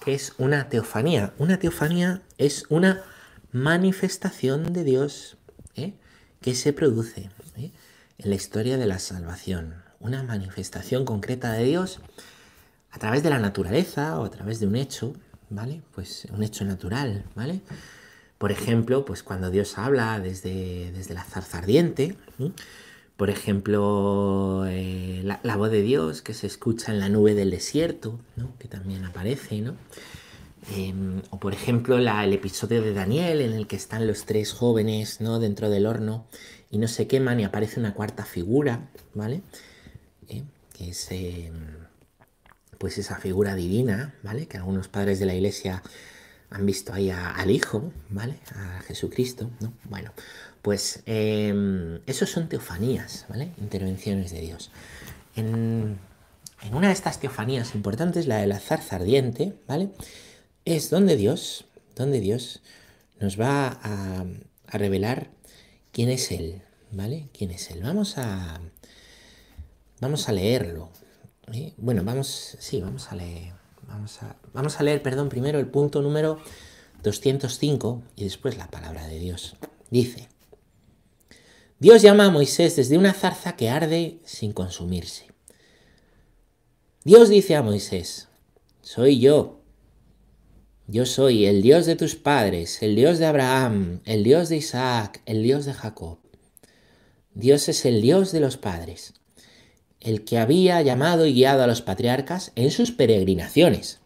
que 0.05 0.13
es 0.13 0.35
una 0.37 0.69
teofanía? 0.69 1.33
Una 1.39 1.59
teofanía 1.59 2.21
es 2.37 2.67
una 2.69 3.03
manifestación 3.51 4.75
de 4.75 4.85
Dios 4.85 5.39
¿eh? 5.75 5.95
que 6.43 6.55
se 6.55 6.75
produce. 6.75 7.31
En 8.19 8.31
la 8.31 8.37
historia 8.37 8.77
de 8.77 8.87
la 8.87 8.99
salvación. 8.99 9.75
Una 10.01 10.23
manifestación 10.23 11.05
concreta 11.05 11.53
de 11.53 11.65
Dios 11.65 12.01
a 12.91 12.99
través 12.99 13.23
de 13.23 13.31
la 13.31 13.39
naturaleza 13.39 14.19
o 14.19 14.25
a 14.25 14.31
través 14.31 14.61
de 14.61 14.67
un 14.67 14.77
hecho, 14.77 15.15
¿vale? 15.51 15.83
Pues 15.95 16.27
un 16.33 16.43
hecho 16.43 16.65
natural, 16.65 17.25
¿vale? 17.35 17.61
Por 18.39 18.53
ejemplo, 18.53 19.05
pues 19.05 19.23
cuando 19.23 19.51
Dios 19.51 19.79
habla 19.79 20.21
desde, 20.21 20.93
desde 20.93 21.15
la 21.15 21.25
zarza 21.25 21.59
ardiente, 21.59 22.17
por 23.17 23.31
ejemplo, 23.31 24.65
eh, 24.69 25.23
la, 25.25 25.57
voz 25.57 25.71
de 25.71 25.83
Dios 25.83 26.23
que 26.23 26.35
se 26.35 26.47
escucha 26.47 26.93
en 26.93 27.01
la 27.01 27.09
nube 27.09 27.35
del 27.35 27.51
desierto, 27.51 28.21
que 28.59 28.69
también 28.69 29.05
aparece, 29.05 29.61
¿no? 29.61 29.75
Em, 30.77 31.23
o 31.31 31.39
por 31.39 31.55
ejemplo 31.55 31.97
el 31.97 32.33
episodio 32.33 32.83
de 32.83 32.93
Daniel 32.93 33.41
en 33.41 33.53
el 33.53 33.67
que 33.67 33.77
están 33.77 34.07
los 34.07 34.27
tres 34.27 34.53
jóvenes 34.53 35.21
¿no? 35.21 35.39
dentro 35.39 35.71
del 35.71 35.87
horno 35.87 36.27
y 36.71 36.79
no 36.79 36.89
se 36.89 37.07
queman 37.07 37.41
y 37.41 37.45
aparece 37.45 37.81
una 37.81 37.95
cuarta 37.95 38.25
figura, 38.25 38.89
¿vale? 39.15 39.43
Eh, 40.29 40.45
que 40.77 40.91
es 40.91 41.09
em, 41.11 41.79
pues 42.79 42.99
esa 42.99 43.17
figura 43.17 43.55
divina, 43.55 44.15
¿vale? 44.23 44.47
Que 44.47 44.59
algunos 44.59 44.89
padres 44.89 45.19
de 45.19 45.27
la 45.27 45.35
iglesia 45.35 45.83
han 46.51 46.65
visto 46.65 46.93
ahí 46.93 47.11
al 47.11 47.51
Hijo, 47.51 47.93
¿vale? 48.09 48.39
A 48.55 48.81
Jesucristo, 48.83 49.51
¿no? 49.61 49.73
Bueno, 49.85 50.13
pues 50.63 51.03
eh, 51.07 52.01
esos 52.07 52.31
son 52.31 52.49
teofanías, 52.49 53.27
¿vale? 53.29 53.53
Intervenciones 53.61 54.31
de 54.33 54.41
Dios. 54.41 54.71
En, 55.37 55.99
una 56.73 56.89
de 56.89 56.93
estas 56.93 57.21
teofanías 57.21 57.75
importantes, 57.75 58.27
la 58.27 58.39
de 58.39 58.49
la 58.49 58.59
zarza 58.59 58.97
ardiente, 58.97 59.55
¿vale? 59.69 59.91
Es 60.65 60.91
donde 60.91 61.17
Dios, 61.17 61.67
donde 61.95 62.21
Dios 62.21 62.63
nos 63.21 63.41
va 63.41 63.79
a, 63.83 64.25
revelar 64.71 65.31
quién 65.93 66.09
es 66.11 66.31
Él, 66.31 66.63
¿vale? 66.91 67.29
¿Quién 67.33 67.51
es 67.51 67.71
Él? 67.71 67.83
Vamos 67.83 68.19
a, 68.19 68.61
vamos 70.01 70.29
a 70.29 70.33
leerlo. 70.33 70.91
¿eh? 71.53 71.75
Bueno, 71.77 72.03
vamos, 72.05 72.57
sí, 72.59 72.81
vamos 72.81 73.11
a 73.11 73.17
leer. 73.17 73.53
Vamos 73.87 74.23
a, 74.23 74.37
vamos 74.53 74.79
a 74.79 74.83
leer, 74.83 75.03
perdón, 75.03 75.29
primero 75.29 75.59
el 75.59 75.67
punto 75.67 76.03
número 76.03 76.39
205 77.03 78.03
y 78.17 78.25
después 78.25 78.59
la 78.59 78.71
palabra 78.71 79.07
de 79.07 79.19
Dios. 79.19 79.57
Dice, 79.91 80.29
Dios 81.79 82.03
llama 82.03 82.27
a 82.27 82.31
Moisés 82.31 82.77
desde 82.77 82.99
una 82.99 83.15
zarza 83.15 83.57
que 83.57 83.71
arde 83.71 84.19
sin 84.25 84.53
consumirse. 84.53 85.29
Dios 87.05 87.29
dice 87.29 87.55
a 87.57 87.63
Moisés, 87.63 88.29
soy 88.83 89.21
yo. 89.21 89.58
Yo 90.91 91.05
soy 91.05 91.45
el 91.45 91.61
Dios 91.61 91.85
de 91.85 91.97
tus 91.97 92.15
padres, 92.15 92.83
el 92.83 92.97
Dios 92.97 93.19
de 93.19 93.27
Abraham, 93.27 94.01
el 94.07 94.25
Dios 94.25 94.49
de 94.49 94.57
Isaac, 94.57 95.21
el 95.27 95.43
Dios 95.43 95.67
de 95.67 95.75
Jacob. 95.75 96.17
Dios 97.35 97.69
es 97.69 97.85
el 97.85 98.01
Dios 98.01 98.33
de 98.33 98.41
los 98.41 98.57
padres, 98.57 99.13
el 100.01 100.25
que 100.25 100.39
había 100.39 100.81
llamado 100.81 101.27
y 101.27 101.35
guiado 101.35 101.63
a 101.63 101.67
los 101.67 101.83
patriarcas 101.83 102.53
en 102.55 102.71
sus 102.71 102.91
peregrinaciones. 102.91 104.01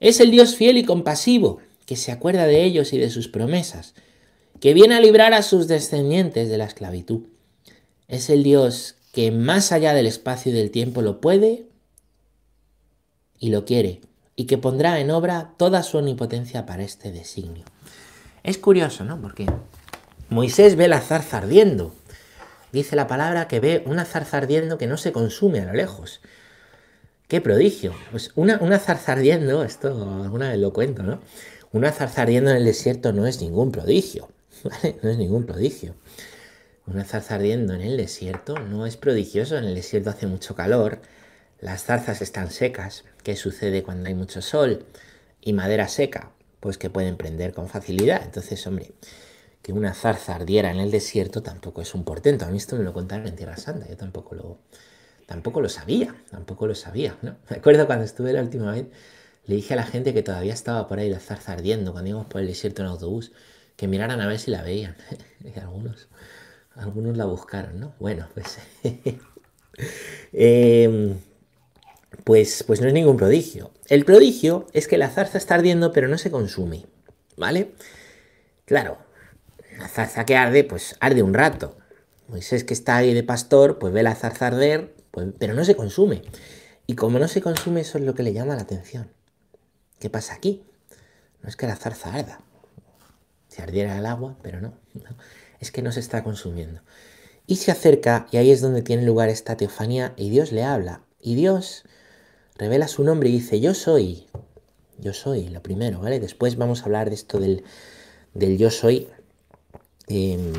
Es 0.00 0.20
el 0.20 0.30
Dios 0.30 0.54
fiel 0.54 0.76
y 0.76 0.84
compasivo, 0.84 1.60
que 1.86 1.96
se 1.96 2.12
acuerda 2.12 2.46
de 2.46 2.62
ellos 2.62 2.92
y 2.92 2.98
de 2.98 3.08
sus 3.08 3.28
promesas, 3.28 3.94
que 4.60 4.74
viene 4.74 4.96
a 4.96 5.00
librar 5.00 5.32
a 5.32 5.40
sus 5.40 5.66
descendientes 5.66 6.50
de 6.50 6.58
la 6.58 6.66
esclavitud. 6.66 7.22
Es 8.06 8.28
el 8.28 8.42
Dios 8.42 8.96
que 9.12 9.30
más 9.30 9.72
allá 9.72 9.94
del 9.94 10.06
espacio 10.06 10.52
y 10.52 10.54
del 10.54 10.70
tiempo 10.70 11.00
lo 11.00 11.22
puede 11.22 11.64
y 13.38 13.48
lo 13.48 13.64
quiere, 13.64 14.02
y 14.36 14.46
que 14.46 14.58
pondrá 14.58 15.00
en 15.00 15.10
obra 15.10 15.52
toda 15.56 15.82
su 15.82 15.98
omnipotencia 15.98 16.66
para 16.66 16.82
este 16.82 17.12
designio. 17.12 17.64
Es 18.42 18.58
curioso, 18.58 19.04
¿no? 19.04 19.20
Porque 19.20 19.46
Moisés 20.28 20.76
ve 20.76 20.88
la 20.88 21.00
zarza 21.00 21.38
ardiendo. 21.38 21.94
Dice 22.72 22.96
la 22.96 23.06
palabra 23.06 23.46
que 23.46 23.60
ve 23.60 23.82
una 23.86 24.04
zarza 24.04 24.38
ardiendo 24.38 24.78
que 24.78 24.86
no 24.86 24.96
se 24.96 25.12
consume 25.12 25.60
a 25.60 25.66
lo 25.66 25.72
lejos. 25.72 26.20
¡Qué 27.28 27.40
prodigio! 27.40 27.94
Pues 28.10 28.32
una, 28.34 28.58
una 28.60 28.78
zarza 28.78 29.12
ardiendo, 29.12 29.64
esto 29.64 29.88
alguna 30.22 30.50
vez 30.50 30.58
lo 30.58 30.72
cuento, 30.72 31.02
¿no? 31.02 31.20
Una 31.72 31.90
zarza 31.92 32.22
ardiendo 32.22 32.50
en 32.50 32.58
el 32.58 32.64
desierto 32.64 33.12
no 33.12 33.26
es 33.26 33.40
ningún 33.40 33.72
prodigio. 33.72 34.28
No 35.02 35.10
es 35.10 35.18
ningún 35.18 35.44
prodigio. 35.44 35.94
Una 36.86 37.04
zarza 37.04 37.36
ardiendo 37.36 37.74
en 37.74 37.80
el 37.80 37.96
desierto 37.96 38.58
no 38.58 38.86
es 38.86 38.96
prodigioso, 38.96 39.56
en 39.56 39.64
el 39.64 39.74
desierto 39.74 40.10
hace 40.10 40.26
mucho 40.26 40.54
calor, 40.54 41.00
las 41.60 41.84
zarzas 41.84 42.22
están 42.22 42.50
secas. 42.50 43.04
¿Qué 43.22 43.36
sucede 43.36 43.82
cuando 43.82 44.08
hay 44.08 44.14
mucho 44.14 44.42
sol 44.42 44.86
y 45.40 45.52
madera 45.52 45.88
seca? 45.88 46.30
Pues 46.60 46.78
que 46.78 46.90
pueden 46.90 47.16
prender 47.16 47.52
con 47.54 47.68
facilidad. 47.68 48.22
Entonces, 48.22 48.66
hombre, 48.66 48.92
que 49.64 49.72
una 49.72 49.94
zarza 49.94 50.34
ardiera 50.34 50.70
en 50.70 50.78
el 50.78 50.90
desierto 50.90 51.42
tampoco 51.42 51.80
es 51.80 51.94
un 51.94 52.04
portento. 52.04 52.44
A 52.44 52.50
mí 52.50 52.58
esto 52.58 52.76
me 52.76 52.84
lo 52.84 52.92
contaron 52.92 53.26
en 53.26 53.34
Tierra 53.34 53.56
Santa, 53.56 53.88
yo 53.88 53.96
tampoco 53.96 54.34
lo, 54.34 54.58
tampoco 55.26 55.62
lo 55.62 55.70
sabía, 55.70 56.14
tampoco 56.30 56.66
lo 56.66 56.74
sabía, 56.74 57.16
¿no? 57.22 57.36
Me 57.50 57.56
acuerdo 57.56 57.86
cuando 57.86 58.04
estuve 58.04 58.34
la 58.34 58.42
última 58.42 58.72
vez, 58.72 58.86
le 59.46 59.56
dije 59.56 59.72
a 59.72 59.76
la 59.76 59.84
gente 59.84 60.12
que 60.12 60.22
todavía 60.22 60.52
estaba 60.52 60.86
por 60.86 60.98
ahí 60.98 61.08
la 61.08 61.18
zarza 61.18 61.52
ardiendo 61.52 61.92
cuando 61.92 62.10
íbamos 62.10 62.26
por 62.26 62.42
el 62.42 62.46
desierto 62.46 62.82
en 62.82 62.88
autobús 62.88 63.32
que 63.76 63.88
miraran 63.88 64.20
a 64.20 64.26
ver 64.26 64.38
si 64.38 64.50
la 64.50 64.62
veían. 64.62 64.96
y 65.44 65.58
algunos, 65.58 66.08
algunos 66.74 67.16
la 67.16 67.24
buscaron, 67.24 67.80
¿no? 67.80 67.94
Bueno, 67.98 68.28
pues... 68.34 68.58
Em, 70.32 71.16
pues, 72.24 72.62
pues 72.66 72.80
no 72.80 72.88
es 72.88 72.94
ningún 72.94 73.16
prodigio. 73.16 73.72
El 73.88 74.04
prodigio 74.04 74.66
es 74.72 74.88
que 74.88 74.98
la 74.98 75.10
zarza 75.10 75.38
está 75.38 75.54
ardiendo 75.54 75.92
pero 75.92 76.08
no 76.08 76.18
se 76.18 76.30
consume, 76.30 76.86
¿vale? 77.36 77.72
Claro, 78.64 78.98
la 79.78 79.88
zarza 79.88 80.24
que 80.24 80.36
arde, 80.36 80.64
pues 80.64 80.96
arde 81.00 81.22
un 81.22 81.34
rato. 81.34 81.76
Moisés 82.28 82.64
que 82.64 82.74
está 82.74 82.96
ahí 82.96 83.12
de 83.12 83.22
pastor, 83.22 83.78
pues 83.78 83.92
ve 83.92 84.02
la 84.02 84.14
zarza 84.14 84.46
arder, 84.46 84.94
pues, 85.10 85.28
pero 85.38 85.54
no 85.54 85.64
se 85.64 85.76
consume. 85.76 86.22
Y 86.86 86.94
como 86.94 87.18
no 87.18 87.28
se 87.28 87.40
consume, 87.40 87.80
eso 87.80 87.98
es 87.98 88.04
lo 88.04 88.14
que 88.14 88.22
le 88.22 88.32
llama 88.32 88.56
la 88.56 88.62
atención. 88.62 89.10
¿Qué 89.98 90.10
pasa 90.10 90.34
aquí? 90.34 90.64
No 91.42 91.48
es 91.48 91.56
que 91.56 91.66
la 91.66 91.76
zarza 91.76 92.14
arda. 92.14 92.40
Se 93.48 93.62
ardiera 93.62 93.98
el 93.98 94.06
agua, 94.06 94.36
pero 94.42 94.60
no, 94.60 94.74
no. 94.94 95.16
Es 95.60 95.70
que 95.70 95.82
no 95.82 95.92
se 95.92 96.00
está 96.00 96.24
consumiendo. 96.24 96.80
Y 97.46 97.56
se 97.56 97.70
acerca, 97.70 98.26
y 98.30 98.38
ahí 98.38 98.50
es 98.50 98.60
donde 98.60 98.82
tiene 98.82 99.02
lugar 99.02 99.28
esta 99.28 99.56
teofanía, 99.56 100.14
y 100.16 100.30
Dios 100.30 100.52
le 100.52 100.64
habla. 100.64 101.02
Y 101.20 101.34
Dios 101.34 101.84
revela 102.56 102.88
su 102.88 103.04
nombre 103.04 103.28
y 103.28 103.32
dice, 103.32 103.60
yo 103.60 103.74
soy. 103.74 104.26
Yo 104.98 105.12
soy, 105.12 105.48
lo 105.48 105.62
primero, 105.62 106.00
¿vale? 106.00 106.20
Después 106.20 106.56
vamos 106.56 106.82
a 106.82 106.84
hablar 106.84 107.08
de 107.08 107.16
esto 107.16 107.40
del, 107.40 107.64
del 108.32 108.58
yo 108.58 108.70
soy, 108.70 109.08
em, 110.06 110.52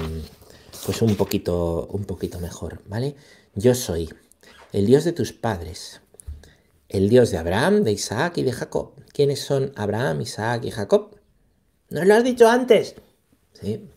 pues 0.85 1.01
un 1.01 1.15
poquito, 1.15 1.87
un 1.91 2.03
poquito 2.03 2.39
mejor, 2.39 2.81
¿vale? 2.87 3.15
Yo 3.53 3.75
soy 3.75 4.13
el 4.73 4.85
Dios 4.85 5.05
de 5.05 5.13
tus 5.13 5.31
padres, 5.31 6.01
el 6.89 7.07
Dios 7.09 7.31
de 7.31 7.37
Abraham, 7.37 7.83
de 7.83 7.93
Isaac 7.93 8.37
y 8.37 8.43
de 8.43 8.51
Jacob. 8.51 8.93
¿Quiénes 9.13 9.39
son 9.39 9.71
Abraham, 9.75 10.21
Isaac 10.21 10.65
y 10.65 10.71
Jacob? 10.71 11.17
¿Nos 11.89 12.05
lo 12.05 12.15
has 12.15 12.23
dicho 12.23 12.49
antes? 12.49 12.95
Sí. 13.53 13.87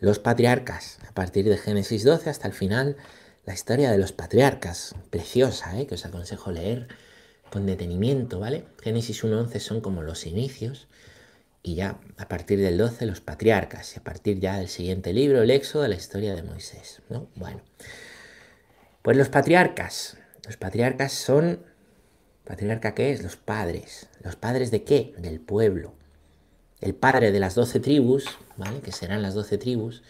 Los 0.00 0.18
patriarcas, 0.18 0.98
a 1.08 1.12
partir 1.14 1.48
de 1.48 1.56
Génesis 1.56 2.02
12 2.02 2.28
hasta 2.28 2.48
el 2.48 2.54
final, 2.54 2.96
la 3.44 3.54
historia 3.54 3.90
de 3.92 3.98
los 3.98 4.12
patriarcas, 4.12 4.94
preciosa, 5.10 5.78
¿eh? 5.78 5.86
que 5.86 5.94
os 5.94 6.04
aconsejo 6.04 6.50
leer 6.50 6.88
con 7.50 7.66
detenimiento, 7.66 8.40
¿vale? 8.40 8.64
Génesis 8.82 9.24
1.11 9.24 9.58
son 9.60 9.80
como 9.80 10.02
los 10.02 10.26
inicios, 10.26 10.88
y 11.62 11.74
ya 11.74 11.98
a 12.16 12.28
partir 12.28 12.60
del 12.60 12.78
12 12.78 13.06
los 13.06 13.20
patriarcas, 13.20 13.96
y 13.96 13.98
a 13.98 14.04
partir 14.04 14.38
ya 14.38 14.58
del 14.58 14.68
siguiente 14.68 15.12
libro, 15.12 15.42
el 15.42 15.50
Éxodo, 15.50 15.86
la 15.88 15.96
historia 15.96 16.34
de 16.34 16.42
Moisés, 16.42 17.02
¿no? 17.08 17.28
Bueno, 17.34 17.60
pues 19.02 19.16
los 19.16 19.28
patriarcas, 19.28 20.16
los 20.46 20.56
patriarcas 20.56 21.12
son, 21.12 21.64
patriarca 22.44 22.94
qué 22.94 23.10
es? 23.10 23.22
Los 23.22 23.36
padres, 23.36 24.08
¿los 24.22 24.36
padres 24.36 24.70
de 24.70 24.84
qué? 24.84 25.14
Del 25.18 25.40
pueblo. 25.40 25.94
El 26.80 26.94
padre 26.94 27.32
de 27.32 27.40
las 27.40 27.54
doce 27.54 27.80
tribus, 27.80 28.26
¿vale? 28.56 28.80
Que 28.80 28.92
serán 28.92 29.22
las 29.22 29.34
doce 29.34 29.58
tribus, 29.58 30.02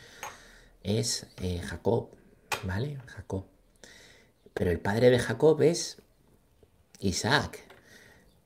es 0.83 1.27
eh, 1.43 1.61
Jacob, 1.65 2.11
¿vale? 2.65 2.99
Jacob. 3.07 3.47
Pero 4.53 4.71
el 4.71 4.81
padre 4.81 5.11
de 5.11 5.19
Jacob 5.19 5.61
es 5.63 6.03
Isaac. 7.01 7.61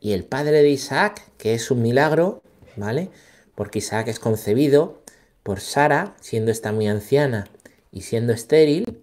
Y 0.00 0.12
el 0.12 0.24
padre 0.24 0.62
de 0.62 0.70
Isaac, 0.70 1.30
que 1.36 1.54
es 1.54 1.70
un 1.70 1.82
milagro, 1.82 2.42
¿vale? 2.76 3.10
Porque 3.54 3.78
Isaac 3.78 4.08
es 4.08 4.18
concebido 4.18 5.02
por 5.42 5.60
Sara, 5.60 6.14
siendo 6.20 6.50
esta 6.50 6.72
muy 6.72 6.88
anciana 6.88 7.48
y 7.92 8.02
siendo 8.02 8.32
estéril, 8.32 9.02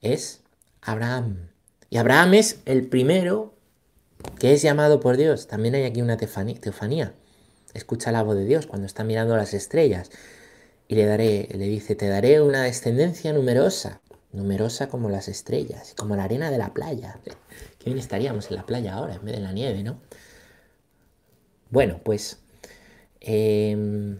es 0.00 0.40
Abraham. 0.80 1.50
Y 1.90 1.98
Abraham 1.98 2.34
es 2.34 2.60
el 2.64 2.86
primero 2.86 3.54
que 4.38 4.52
es 4.52 4.62
llamado 4.62 5.00
por 5.00 5.16
Dios. 5.16 5.46
También 5.46 5.74
hay 5.74 5.84
aquí 5.84 6.02
una 6.02 6.16
teofanía. 6.16 7.14
Escucha 7.74 8.12
la 8.12 8.22
voz 8.22 8.36
de 8.36 8.44
Dios 8.44 8.66
cuando 8.66 8.86
está 8.86 9.04
mirando 9.04 9.36
las 9.36 9.54
estrellas 9.54 10.10
y 10.88 10.94
le 10.94 11.04
daré, 11.04 11.48
le 11.52 11.66
dice, 11.66 11.94
te 11.94 12.08
daré 12.08 12.40
una 12.40 12.62
descendencia 12.62 13.32
numerosa, 13.32 14.00
numerosa 14.32 14.88
como 14.88 15.10
las 15.10 15.28
estrellas, 15.28 15.94
como 15.96 16.16
la 16.16 16.24
arena 16.24 16.50
de 16.50 16.58
la 16.58 16.72
playa. 16.72 17.18
Bien 17.86 17.98
estaríamos 17.98 18.50
en 18.50 18.56
la 18.56 18.66
playa 18.66 18.94
ahora 18.94 19.14
en 19.14 19.24
vez 19.24 19.36
de 19.36 19.40
la 19.40 19.52
nieve, 19.52 19.84
¿no? 19.84 20.00
Bueno, 21.70 22.00
pues, 22.02 22.40
em, 23.20 24.18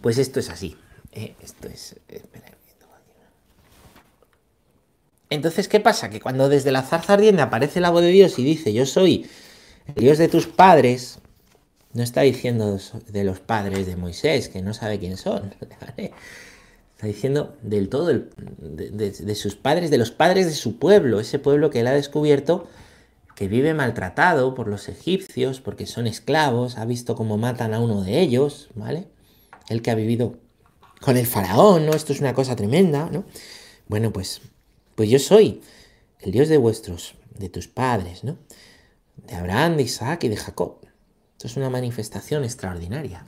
pues 0.00 0.16
esto 0.16 0.40
es 0.40 0.48
así. 0.48 0.74
Eh, 1.12 1.34
esto 1.42 1.68
es, 1.68 1.96
entonces, 5.28 5.68
¿qué 5.68 5.80
pasa? 5.80 6.08
Que 6.08 6.18
cuando 6.18 6.48
desde 6.48 6.72
la 6.72 6.82
zarza 6.82 7.12
ardiente 7.12 7.42
aparece 7.42 7.78
la 7.80 7.90
voz 7.90 8.00
de 8.00 8.08
Dios 8.08 8.38
y 8.38 8.44
dice, 8.44 8.72
yo 8.72 8.86
soy 8.86 9.28
el 9.88 9.94
Dios 9.94 10.16
de 10.16 10.28
tus 10.28 10.46
padres, 10.46 11.18
no 11.92 12.02
está 12.02 12.22
diciendo 12.22 12.78
de 13.08 13.24
los 13.24 13.40
padres 13.40 13.86
de 13.86 13.96
Moisés, 13.96 14.48
que 14.48 14.62
no 14.62 14.72
sabe 14.72 14.98
quién 14.98 15.18
son. 15.18 15.54
Está 16.98 17.06
diciendo 17.06 17.56
del 17.62 17.88
todo, 17.88 18.06
de, 18.08 19.34
sus 19.36 19.54
padres, 19.54 19.90
de 19.90 19.98
los 19.98 20.10
padres 20.10 20.46
de 20.46 20.52
su 20.52 20.78
pueblo, 20.78 21.20
ese 21.20 21.38
pueblo 21.38 21.70
que 21.70 21.80
él 21.80 21.86
ha 21.86 21.92
descubierto, 21.92 22.66
que 23.36 23.46
vive 23.46 23.72
maltratado 23.72 24.56
por 24.56 24.66
los 24.66 24.88
egipcios, 24.88 25.60
porque 25.60 25.86
son 25.86 26.08
esclavos, 26.08 26.76
ha 26.76 26.84
visto 26.84 27.14
cómo 27.14 27.38
matan 27.38 27.72
a 27.72 27.78
uno 27.78 28.02
de 28.02 28.20
ellos, 28.20 28.68
¿vale? 28.74 29.06
El 29.68 29.80
que 29.80 29.92
ha 29.92 29.94
vivido 29.94 30.38
con 31.00 31.16
el 31.16 31.26
faraón, 31.26 31.86
¿no? 31.86 31.92
Esto 31.92 32.12
es 32.12 32.20
una 32.20 32.34
cosa 32.34 32.56
tremenda, 32.56 33.08
¿no? 33.12 33.24
Bueno, 33.86 34.12
pues 34.12 34.40
pues 34.98 35.08
yo 35.08 35.20
soy 35.20 35.62
el 36.18 36.32
Dios 36.32 36.48
de 36.48 36.56
vuestros, 36.56 37.14
de 37.38 37.48
tus 37.48 37.68
padres, 37.68 38.24
¿no? 38.24 38.36
De 39.28 39.36
Abraham, 39.36 39.76
de 39.76 39.84
Isaac 39.84 40.24
y 40.24 40.28
de 40.28 40.36
Jacob. 40.36 40.80
Esto 41.34 41.46
es 41.46 41.56
una 41.56 41.70
manifestación 41.70 42.42
extraordinaria. 42.42 43.24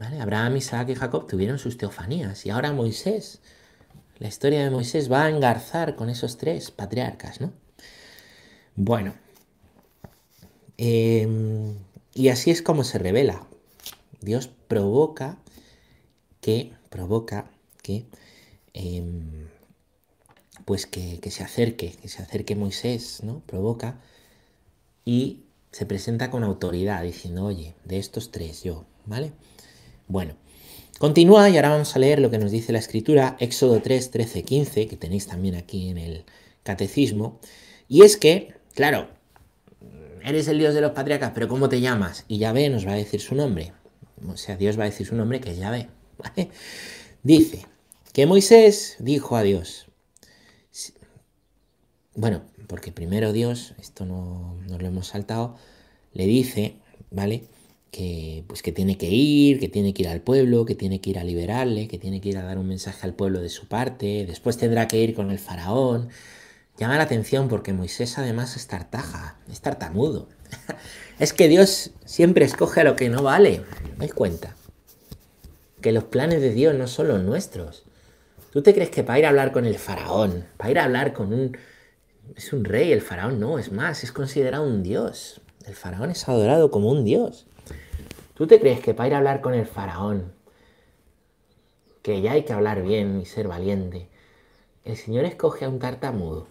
Abraham, 0.00 0.56
Isaac 0.56 0.90
y 0.90 0.94
Jacob 0.94 1.26
tuvieron 1.26 1.58
sus 1.58 1.78
teofanías 1.78 2.44
y 2.46 2.50
ahora 2.50 2.72
Moisés, 2.72 3.40
la 4.18 4.28
historia 4.28 4.62
de 4.62 4.70
Moisés 4.70 5.10
va 5.10 5.24
a 5.24 5.30
engarzar 5.30 5.96
con 5.96 6.10
esos 6.10 6.36
tres 6.36 6.70
patriarcas, 6.70 7.40
¿no? 7.40 7.52
Bueno, 8.74 9.14
em, 10.76 11.74
y 12.14 12.28
así 12.28 12.50
es 12.50 12.62
como 12.62 12.84
se 12.84 12.98
revela. 12.98 13.46
Dios 14.20 14.50
provoca 14.68 15.38
que, 16.40 16.72
provoca 16.90 17.50
que 17.82 18.06
em, 18.74 19.48
pues 20.66 20.86
que, 20.86 21.20
se 21.30 21.44
acerque, 21.44 21.92
que 21.92 22.08
se 22.08 22.22
acerque 22.22 22.56
Moisés, 22.56 23.22
¿no? 23.22 23.40
Provoca 23.46 24.00
y 25.04 25.44
se 25.72 25.86
presenta 25.86 26.30
con 26.30 26.44
autoridad 26.44 27.02
diciendo, 27.02 27.44
oye, 27.44 27.74
de 27.84 27.98
estos 27.98 28.30
tres 28.32 28.64
yo, 28.64 28.84
¿vale? 29.06 29.32
Bueno, 30.08 30.36
continúa 30.98 31.50
y 31.50 31.56
ahora 31.56 31.70
vamos 31.70 31.96
a 31.96 31.98
leer 31.98 32.20
lo 32.20 32.30
que 32.30 32.38
nos 32.38 32.52
dice 32.52 32.72
la 32.72 32.78
escritura, 32.78 33.36
Éxodo 33.40 33.80
3, 33.82 34.10
13, 34.10 34.42
15, 34.44 34.86
que 34.86 34.96
tenéis 34.96 35.26
también 35.26 35.56
aquí 35.56 35.88
en 35.88 35.98
el 35.98 36.24
catecismo, 36.62 37.40
y 37.88 38.02
es 38.02 38.16
que, 38.16 38.54
claro, 38.74 39.08
eres 40.22 40.48
el 40.48 40.58
Dios 40.58 40.74
de 40.74 40.80
los 40.80 40.92
patriarcas, 40.92 41.32
pero 41.34 41.48
¿cómo 41.48 41.68
te 41.68 41.80
llamas? 41.80 42.24
Y 42.28 42.38
Yahvé 42.38 42.68
nos 42.68 42.86
va 42.86 42.92
a 42.92 42.96
decir 42.96 43.20
su 43.20 43.34
nombre, 43.34 43.72
o 44.26 44.36
sea, 44.36 44.56
Dios 44.56 44.78
va 44.78 44.84
a 44.84 44.86
decir 44.86 45.06
su 45.06 45.16
nombre 45.16 45.40
que 45.40 45.50
es 45.50 45.58
Yahvé. 45.58 45.88
Dice 47.22 47.66
que 48.12 48.26
Moisés 48.26 48.96
dijo 49.00 49.36
a 49.36 49.42
Dios, 49.42 49.88
bueno, 52.14 52.42
porque 52.66 52.92
primero 52.92 53.32
Dios, 53.32 53.74
esto 53.78 54.06
no 54.06 54.56
nos 54.68 54.80
lo 54.80 54.88
hemos 54.88 55.08
saltado, 55.08 55.56
le 56.12 56.26
dice, 56.26 56.76
¿vale? 57.10 57.44
Que, 57.90 58.44
pues 58.46 58.62
que 58.62 58.72
tiene 58.72 58.98
que 58.98 59.08
ir, 59.08 59.58
que 59.58 59.68
tiene 59.68 59.94
que 59.94 60.02
ir 60.02 60.08
al 60.08 60.20
pueblo, 60.20 60.66
que 60.66 60.74
tiene 60.74 61.00
que 61.00 61.10
ir 61.10 61.18
a 61.18 61.24
liberarle, 61.24 61.88
que 61.88 61.98
tiene 61.98 62.20
que 62.20 62.28
ir 62.28 62.38
a 62.38 62.42
dar 62.42 62.58
un 62.58 62.68
mensaje 62.68 63.06
al 63.06 63.14
pueblo 63.14 63.40
de 63.40 63.48
su 63.48 63.68
parte, 63.68 64.26
después 64.26 64.58
tendrá 64.58 64.86
que 64.86 64.98
ir 64.98 65.14
con 65.14 65.30
el 65.30 65.38
faraón. 65.38 66.08
Llama 66.78 66.98
la 66.98 67.04
atención 67.04 67.48
porque 67.48 67.72
Moisés 67.72 68.18
además 68.18 68.56
es 68.56 68.66
tartaja, 68.66 69.38
es 69.50 69.60
tartamudo. 69.62 70.28
es 71.18 71.32
que 71.32 71.48
Dios 71.48 71.92
siempre 72.04 72.44
escoge 72.44 72.82
a 72.82 72.84
lo 72.84 72.96
que 72.96 73.08
no 73.08 73.22
vale. 73.22 73.62
¿Dais 73.96 74.12
cuenta? 74.12 74.56
Que 75.80 75.92
los 75.92 76.04
planes 76.04 76.42
de 76.42 76.52
Dios 76.52 76.74
no 76.74 76.86
son 76.88 77.08
los 77.08 77.22
nuestros. 77.22 77.84
¿Tú 78.52 78.62
te 78.62 78.74
crees 78.74 78.90
que 78.90 79.04
para 79.04 79.18
ir 79.20 79.26
a 79.26 79.30
hablar 79.30 79.52
con 79.52 79.64
el 79.64 79.78
faraón, 79.78 80.44
para 80.58 80.70
ir 80.70 80.78
a 80.78 80.84
hablar 80.84 81.14
con 81.14 81.32
un 81.32 81.56
es 82.34 82.52
un 82.52 82.64
rey, 82.64 82.92
el 82.92 83.02
faraón 83.02 83.38
no, 83.38 83.58
es 83.58 83.70
más, 83.70 84.02
es 84.02 84.12
considerado 84.12 84.66
un 84.66 84.82
dios. 84.82 85.40
El 85.64 85.74
faraón 85.74 86.10
es 86.10 86.28
adorado 86.28 86.70
como 86.70 86.90
un 86.90 87.04
dios. 87.04 87.46
¿Tú 88.36 88.46
te 88.46 88.60
crees 88.60 88.80
que 88.80 88.92
para 88.92 89.08
ir 89.08 89.14
a 89.14 89.18
hablar 89.18 89.40
con 89.40 89.54
el 89.54 89.64
faraón, 89.64 90.34
que 92.02 92.20
ya 92.20 92.32
hay 92.32 92.44
que 92.44 92.52
hablar 92.52 92.82
bien 92.82 93.18
y 93.18 93.24
ser 93.24 93.48
valiente, 93.48 94.10
el 94.84 94.98
Señor 94.98 95.24
escoge 95.24 95.64
a 95.64 95.70
un 95.70 95.78
tartamudo? 95.78 96.46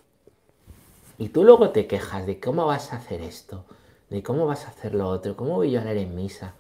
Y 1.19 1.29
tú 1.29 1.43
luego 1.43 1.69
te 1.69 1.85
quejas 1.85 2.25
de 2.25 2.39
cómo 2.39 2.65
vas 2.65 2.91
a 2.91 2.95
hacer 2.95 3.21
esto, 3.21 3.65
de 4.09 4.23
cómo 4.23 4.47
vas 4.47 4.65
a 4.65 4.69
hacer 4.69 4.95
lo 4.95 5.07
otro, 5.07 5.35
cómo 5.35 5.53
voy 5.53 5.69
yo 5.69 5.79
a 5.79 5.83
leer 5.83 5.97
en 5.97 6.15
misa, 6.15 6.55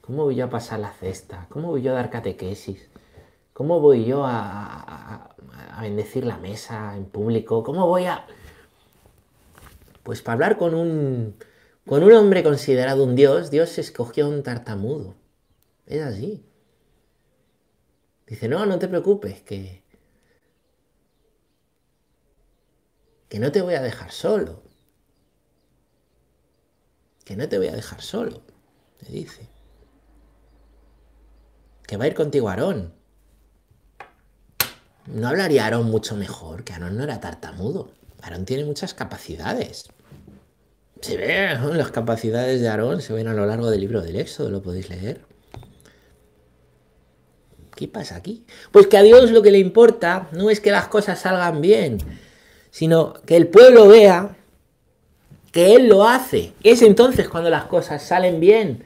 cómo 0.00 0.24
voy 0.24 0.34
yo 0.34 0.46
a 0.46 0.50
pasar 0.50 0.80
la 0.80 0.90
cesta, 0.90 1.46
cómo 1.48 1.68
voy 1.68 1.82
yo 1.82 1.92
a 1.92 1.94
dar 1.94 2.10
catequesis, 2.10 2.88
cómo 3.52 3.78
voy 3.78 4.04
yo 4.04 4.24
a, 4.26 5.30
a 5.76 5.82
bendecir 5.82 6.26
la 6.26 6.38
mesa 6.38 6.96
en 6.96 7.04
público, 7.04 7.62
cómo 7.62 7.86
voy 7.86 8.06
a... 8.06 8.26
Pues 10.02 10.22
para 10.22 10.34
hablar 10.34 10.58
con 10.58 10.74
un, 10.74 11.36
con 11.86 12.02
un 12.02 12.12
hombre 12.12 12.42
considerado 12.42 13.04
un 13.04 13.14
dios, 13.14 13.50
Dios 13.50 13.78
escogió 13.78 14.28
un 14.28 14.42
tartamudo. 14.42 15.16
Es 15.86 16.02
así. 16.02 16.44
Dice, 18.26 18.48
no, 18.48 18.66
no 18.66 18.78
te 18.78 18.88
preocupes, 18.88 19.40
que, 19.42 19.84
que 23.28 23.38
no 23.38 23.52
te 23.52 23.62
voy 23.62 23.74
a 23.74 23.82
dejar 23.82 24.10
solo. 24.10 24.62
que 27.24 27.36
no 27.36 27.48
te 27.48 27.58
voy 27.58 27.66
a 27.66 27.72
dejar 27.74 28.00
solo, 28.02 28.40
le 29.00 29.08
dice. 29.10 29.48
Que 31.84 31.96
va 31.96 32.04
a 32.04 32.06
ir 32.06 32.14
contigo 32.14 32.48
Aarón. 32.48 32.94
¿No 35.06 35.26
hablaría 35.28 35.64
Aarón 35.64 35.90
mucho 35.90 36.14
mejor? 36.16 36.62
Que 36.62 36.72
Aarón 36.72 36.96
no 36.96 37.02
era 37.02 37.20
tartamudo. 37.20 37.90
Aarón 38.22 38.44
tiene 38.44 38.64
muchas 38.64 38.94
capacidades. 38.94 39.88
Se 41.00 41.16
ven 41.16 41.76
las 41.76 41.90
capacidades 41.90 42.60
de 42.60 42.68
Aarón, 42.68 43.00
se 43.00 43.12
ven 43.12 43.28
a 43.28 43.34
lo 43.34 43.46
largo 43.46 43.70
del 43.70 43.80
libro 43.80 44.02
del 44.02 44.16
Éxodo, 44.16 44.50
lo 44.50 44.62
podéis 44.62 44.88
leer. 44.88 45.20
¿Qué 47.74 47.86
pasa 47.88 48.16
aquí? 48.16 48.44
Pues 48.72 48.86
que 48.86 48.96
a 48.96 49.02
Dios 49.02 49.30
lo 49.30 49.42
que 49.42 49.50
le 49.50 49.58
importa 49.58 50.28
no 50.32 50.48
es 50.48 50.60
que 50.60 50.70
las 50.70 50.88
cosas 50.88 51.20
salgan 51.20 51.60
bien, 51.60 51.98
sino 52.70 53.14
que 53.26 53.36
el 53.36 53.48
pueblo 53.48 53.86
vea 53.86 54.36
que 55.52 55.74
Él 55.74 55.88
lo 55.88 56.08
hace. 56.08 56.54
Es 56.62 56.80
entonces 56.80 57.28
cuando 57.28 57.50
las 57.50 57.64
cosas 57.64 58.02
salen 58.02 58.40
bien, 58.40 58.84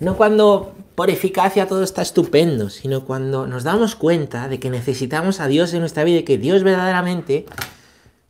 no 0.00 0.16
cuando 0.16 0.74
por 0.96 1.10
eficacia 1.10 1.68
todo 1.68 1.84
está 1.84 2.02
estupendo, 2.02 2.68
sino 2.68 3.04
cuando 3.04 3.46
nos 3.46 3.62
damos 3.62 3.94
cuenta 3.94 4.48
de 4.48 4.58
que 4.58 4.70
necesitamos 4.70 5.38
a 5.38 5.46
Dios 5.46 5.72
en 5.72 5.80
nuestra 5.80 6.04
vida 6.04 6.18
y 6.18 6.22
que 6.24 6.38
Dios 6.38 6.64
verdaderamente 6.64 7.46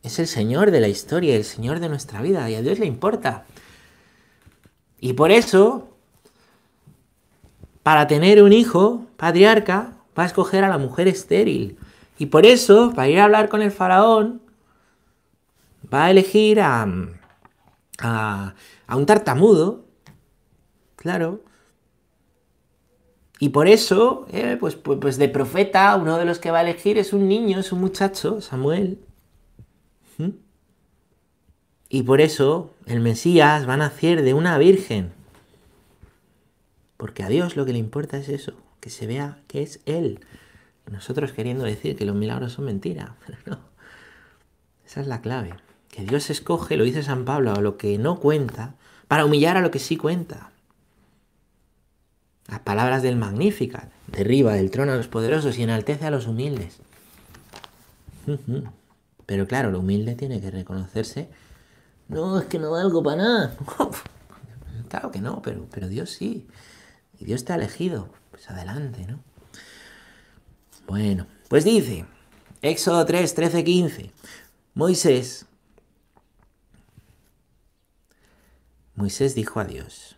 es 0.03 0.19
el 0.19 0.27
Señor 0.27 0.71
de 0.71 0.81
la 0.81 0.89
historia, 0.89 1.35
el 1.35 1.45
Señor 1.45 1.79
de 1.79 1.89
nuestra 1.89 2.21
vida 2.21 2.49
y 2.49 2.55
a 2.55 2.61
Dios 2.61 2.77
le 2.77 2.85
importa. 2.85 3.45
Y 4.99 5.13
por 5.13 5.31
eso, 5.31 5.89
para 7.83 8.05
tener 8.07 8.43
un 8.43 8.51
hijo 8.51 9.05
patriarca, 9.17 9.93
va 10.17 10.23
a 10.23 10.25
escoger 10.25 10.65
a 10.65 10.69
la 10.69 10.77
mujer 10.77 11.07
estéril. 11.07 11.77
Y 12.19 12.27
por 12.27 12.45
eso, 12.45 12.91
para 12.93 13.07
ir 13.07 13.19
a 13.19 13.23
hablar 13.23 13.49
con 13.49 13.61
el 13.61 13.71
faraón, 13.71 14.41
va 15.91 16.05
a 16.05 16.11
elegir 16.11 16.59
a, 16.59 16.85
a, 17.99 18.53
un 18.89 19.05
tartamudo, 19.05 19.85
claro. 20.97 21.41
Y 23.39 23.49
por 23.49 23.67
eso, 23.67 24.25
eh, 24.31 24.57
pues, 24.59 24.75
pues, 24.75 24.99
pues, 25.01 25.17
de 25.17 25.29
profeta, 25.29 25.95
uno 25.95 26.17
de 26.17 26.25
los 26.25 26.39
que 26.39 26.51
va 26.51 26.59
a 26.59 26.61
elegir 26.61 26.97
es 26.97 27.13
un 27.13 27.27
niño, 27.27 27.59
es 27.59 27.71
un 27.71 27.81
muchacho, 27.81 28.41
Samuel. 28.41 28.99
Y 31.93 32.01
por 32.01 32.21
eso 32.21 32.73
el 32.87 33.01
Mesías 33.01 33.69
va 33.69 33.75
a 33.75 33.77
nacer 33.77 34.23
de 34.23 34.33
una 34.33 34.57
virgen. 34.57 35.11
Porque 36.97 37.21
a 37.21 37.29
Dios 37.29 37.55
lo 37.55 37.67
que 37.67 37.71
le 37.71 37.77
importa 37.77 38.17
es 38.17 38.29
eso, 38.29 38.53
que 38.79 38.89
se 38.89 39.05
vea 39.05 39.37
que 39.47 39.61
es 39.61 39.79
Él. 39.85 40.19
Nosotros 40.89 41.33
queriendo 41.33 41.65
decir 41.65 41.95
que 41.95 42.05
los 42.05 42.15
milagros 42.15 42.53
son 42.53 42.65
mentira. 42.65 43.15
Esa 44.87 45.01
es 45.01 45.05
la 45.05 45.21
clave. 45.21 45.53
Que 45.91 46.03
Dios 46.03 46.31
escoge, 46.31 46.77
lo 46.77 46.83
dice 46.83 47.03
San 47.03 47.25
Pablo, 47.25 47.53
a 47.53 47.61
lo 47.61 47.77
que 47.77 47.99
no 47.99 48.19
cuenta, 48.19 48.73
para 49.07 49.25
humillar 49.25 49.57
a 49.57 49.61
lo 49.61 49.69
que 49.69 49.77
sí 49.77 49.95
cuenta. 49.95 50.49
Las 52.47 52.61
palabras 52.61 53.03
del 53.03 53.17
Magnificat, 53.17 53.91
derriba 54.07 54.53
del 54.53 54.71
trono 54.71 54.93
a 54.93 54.97
los 54.97 55.09
poderosos 55.09 55.59
y 55.59 55.61
enaltece 55.61 56.07
a 56.07 56.11
los 56.11 56.25
humildes. 56.25 56.79
Pero 59.27 59.45
claro, 59.45 59.69
lo 59.69 59.81
humilde 59.81 60.15
tiene 60.15 60.41
que 60.41 60.49
reconocerse. 60.49 61.29
No, 62.13 62.39
es 62.39 62.45
que 62.45 62.59
no 62.59 62.71
valgo 62.71 63.01
para 63.01 63.17
nada. 63.17 63.57
claro 64.89 65.11
que 65.11 65.19
no, 65.19 65.41
pero, 65.41 65.67
pero 65.71 65.87
Dios 65.87 66.11
sí. 66.11 66.47
Y 67.19 67.25
Dios 67.25 67.45
te 67.45 67.53
ha 67.53 67.55
elegido. 67.55 68.09
Pues 68.31 68.49
adelante, 68.49 69.05
¿no? 69.07 69.19
Bueno, 70.87 71.27
pues 71.47 71.63
dice, 71.63 72.05
Éxodo 72.61 73.05
3, 73.05 73.33
13, 73.33 73.63
15, 73.63 74.11
Moisés, 74.73 75.45
Moisés 78.95 79.33
dijo 79.33 79.59
a 79.59 79.65
Dios, 79.65 80.17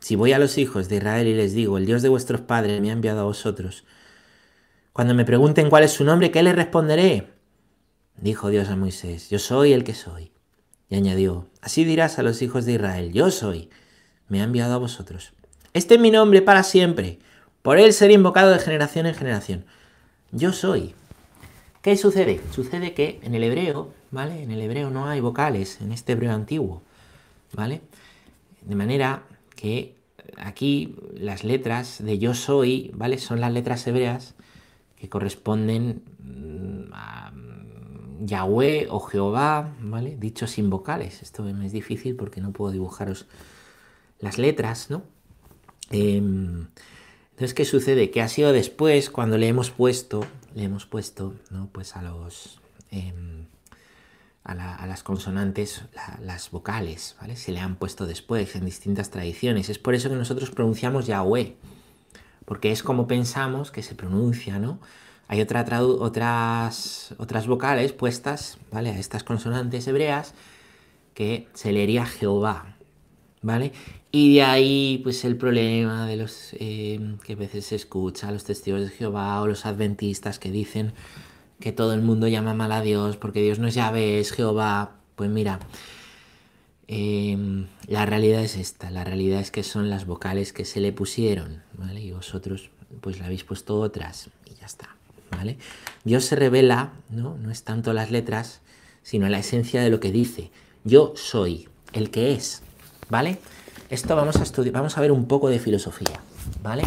si 0.00 0.16
voy 0.16 0.32
a 0.32 0.38
los 0.38 0.58
hijos 0.58 0.88
de 0.88 0.96
Israel 0.96 1.26
y 1.26 1.34
les 1.34 1.52
digo, 1.52 1.78
el 1.78 1.86
Dios 1.86 2.02
de 2.02 2.08
vuestros 2.08 2.40
padres 2.40 2.80
me 2.80 2.90
ha 2.90 2.92
enviado 2.92 3.20
a 3.20 3.24
vosotros, 3.24 3.84
cuando 4.92 5.14
me 5.14 5.24
pregunten 5.24 5.70
cuál 5.70 5.84
es 5.84 5.92
su 5.92 6.04
nombre, 6.04 6.30
¿qué 6.30 6.42
les 6.42 6.56
responderé? 6.56 7.37
Dijo 8.20 8.48
Dios 8.50 8.68
a 8.68 8.76
Moisés, 8.76 9.30
yo 9.30 9.38
soy 9.38 9.72
el 9.72 9.84
que 9.84 9.94
soy. 9.94 10.32
Y 10.90 10.96
añadió, 10.96 11.46
así 11.60 11.84
dirás 11.84 12.18
a 12.18 12.22
los 12.22 12.42
hijos 12.42 12.64
de 12.64 12.72
Israel, 12.72 13.12
yo 13.12 13.30
soy, 13.30 13.70
me 14.28 14.40
ha 14.40 14.44
enviado 14.44 14.74
a 14.74 14.78
vosotros. 14.78 15.32
Este 15.72 15.94
es 15.94 16.00
mi 16.00 16.10
nombre 16.10 16.42
para 16.42 16.62
siempre. 16.62 17.18
Por 17.62 17.78
él 17.78 17.92
seré 17.92 18.14
invocado 18.14 18.50
de 18.50 18.58
generación 18.58 19.06
en 19.06 19.14
generación. 19.14 19.64
Yo 20.32 20.52
soy. 20.52 20.94
¿Qué 21.82 21.96
sucede? 21.96 22.40
Sucede 22.50 22.92
que 22.92 23.20
en 23.22 23.34
el 23.34 23.44
hebreo, 23.44 23.92
¿vale? 24.10 24.42
En 24.42 24.50
el 24.50 24.60
hebreo 24.60 24.90
no 24.90 25.06
hay 25.06 25.20
vocales, 25.20 25.80
en 25.80 25.92
este 25.92 26.12
hebreo 26.12 26.32
antiguo, 26.32 26.82
¿vale? 27.52 27.82
De 28.62 28.74
manera 28.74 29.22
que 29.54 29.94
aquí 30.36 30.96
las 31.14 31.44
letras 31.44 32.02
de 32.02 32.18
yo 32.18 32.34
soy, 32.34 32.90
¿vale? 32.94 33.18
Son 33.18 33.40
las 33.40 33.52
letras 33.52 33.86
hebreas 33.86 34.34
que 34.96 35.08
corresponden 35.08 36.02
mm, 36.18 36.92
a 36.92 37.30
Yahweh 38.20 38.88
o 38.90 39.00
Jehová, 39.00 39.74
¿vale? 39.80 40.16
Dicho 40.16 40.46
sin 40.46 40.70
vocales. 40.70 41.22
Esto 41.22 41.48
es 41.48 41.72
difícil 41.72 42.16
porque 42.16 42.40
no 42.40 42.52
puedo 42.52 42.72
dibujaros 42.72 43.26
las 44.18 44.38
letras, 44.38 44.90
¿no? 44.90 45.02
Em, 45.90 46.68
entonces, 47.30 47.54
¿qué 47.54 47.64
sucede? 47.64 48.10
Que 48.10 48.20
ha 48.20 48.28
sido 48.28 48.52
después, 48.52 49.10
cuando 49.10 49.38
le 49.38 49.48
hemos 49.48 49.70
puesto, 49.70 50.24
le 50.54 50.64
hemos 50.64 50.86
puesto, 50.86 51.34
¿no? 51.50 51.68
Pues 51.72 51.96
a 51.96 52.02
los... 52.02 52.60
Em, 52.90 53.46
a, 54.48 54.86
las 54.86 55.02
consonantes 55.02 55.82
las 56.22 56.50
vocales, 56.50 57.16
¿vale? 57.20 57.36
Se 57.36 57.52
le 57.52 57.60
han 57.60 57.76
puesto 57.76 58.06
después 58.06 58.56
en 58.56 58.64
distintas 58.64 59.10
tradiciones. 59.10 59.68
Es 59.68 59.78
por 59.78 59.94
eso 59.94 60.08
que 60.08 60.14
nosotros 60.14 60.50
pronunciamos 60.50 61.06
Yahweh, 61.06 61.56
porque 62.46 62.72
es 62.72 62.82
como 62.82 63.06
pensamos 63.06 63.70
que 63.70 63.82
se 63.82 63.94
pronuncia, 63.94 64.58
¿no? 64.58 64.80
Hay 65.28 65.40
otra 65.42 65.64
otras, 65.82 67.14
otras 67.18 67.46
vocales 67.46 67.92
puestas, 67.92 68.58
¿vale? 68.72 68.90
A 68.90 68.98
estas 68.98 69.24
consonantes 69.24 69.86
hebreas 69.86 70.34
que 71.14 71.48
se 71.52 71.70
leería 71.72 72.06
Jehová, 72.06 72.76
¿vale? 73.42 73.72
Y 74.10 74.34
de 74.34 74.42
ahí, 74.42 75.00
pues 75.02 75.24
el 75.24 75.36
problema 75.36 76.06
de 76.06 76.16
los 76.16 76.54
eh, 76.58 77.16
que 77.24 77.34
a 77.34 77.36
veces 77.36 77.66
se 77.66 77.76
escucha, 77.76 78.32
los 78.32 78.44
testigos 78.44 78.80
de 78.80 78.88
Jehová 78.88 79.42
o 79.42 79.46
los 79.46 79.66
adventistas 79.66 80.38
que 80.38 80.50
dicen 80.50 80.94
que 81.60 81.72
todo 81.72 81.92
el 81.92 82.00
mundo 82.02 82.26
llama 82.28 82.54
mal 82.54 82.72
a 82.72 82.80
Dios 82.80 83.16
porque 83.16 83.42
Dios 83.42 83.58
no 83.58 83.68
es 83.68 83.74
llave, 83.74 84.20
es 84.20 84.32
Jehová. 84.32 84.96
Pues 85.14 85.28
mira, 85.28 85.58
em, 86.86 87.66
la 87.86 88.06
realidad 88.06 88.42
es 88.42 88.56
esta, 88.56 88.90
la 88.90 89.04
realidad 89.04 89.40
es 89.40 89.50
que 89.50 89.62
son 89.62 89.90
las 89.90 90.06
vocales 90.06 90.52
que 90.52 90.64
se 90.64 90.80
le 90.80 90.92
pusieron, 90.92 91.62
¿vale? 91.76 92.00
Y 92.00 92.12
vosotros 92.12 92.70
pues 93.00 93.18
le 93.18 93.24
habéis 93.26 93.44
puesto 93.44 93.78
otras 93.80 94.30
y 94.46 94.54
ya 94.54 94.66
está, 94.66 94.96
¿vale? 95.30 95.58
Dios 96.04 96.24
se 96.24 96.36
revela, 96.36 96.92
¿no? 97.10 97.36
No 97.36 97.50
es 97.50 97.64
tanto 97.64 97.92
las 97.92 98.10
letras, 98.10 98.60
sino 99.02 99.28
la 99.28 99.38
esencia 99.38 99.82
de 99.82 99.90
lo 99.90 100.00
que 100.00 100.12
dice. 100.12 100.50
Yo 100.84 101.12
soy 101.16 101.68
el 101.92 102.10
que 102.10 102.32
es, 102.32 102.62
¿vale? 103.08 103.38
Esto 103.90 104.16
vamos 104.16 104.36
a 104.36 104.42
estudiar, 104.42 104.74
vamos 104.74 104.98
a 104.98 105.00
ver 105.00 105.12
un 105.12 105.26
poco 105.26 105.48
de 105.48 105.58
filosofía, 105.58 106.20
¿vale? 106.62 106.84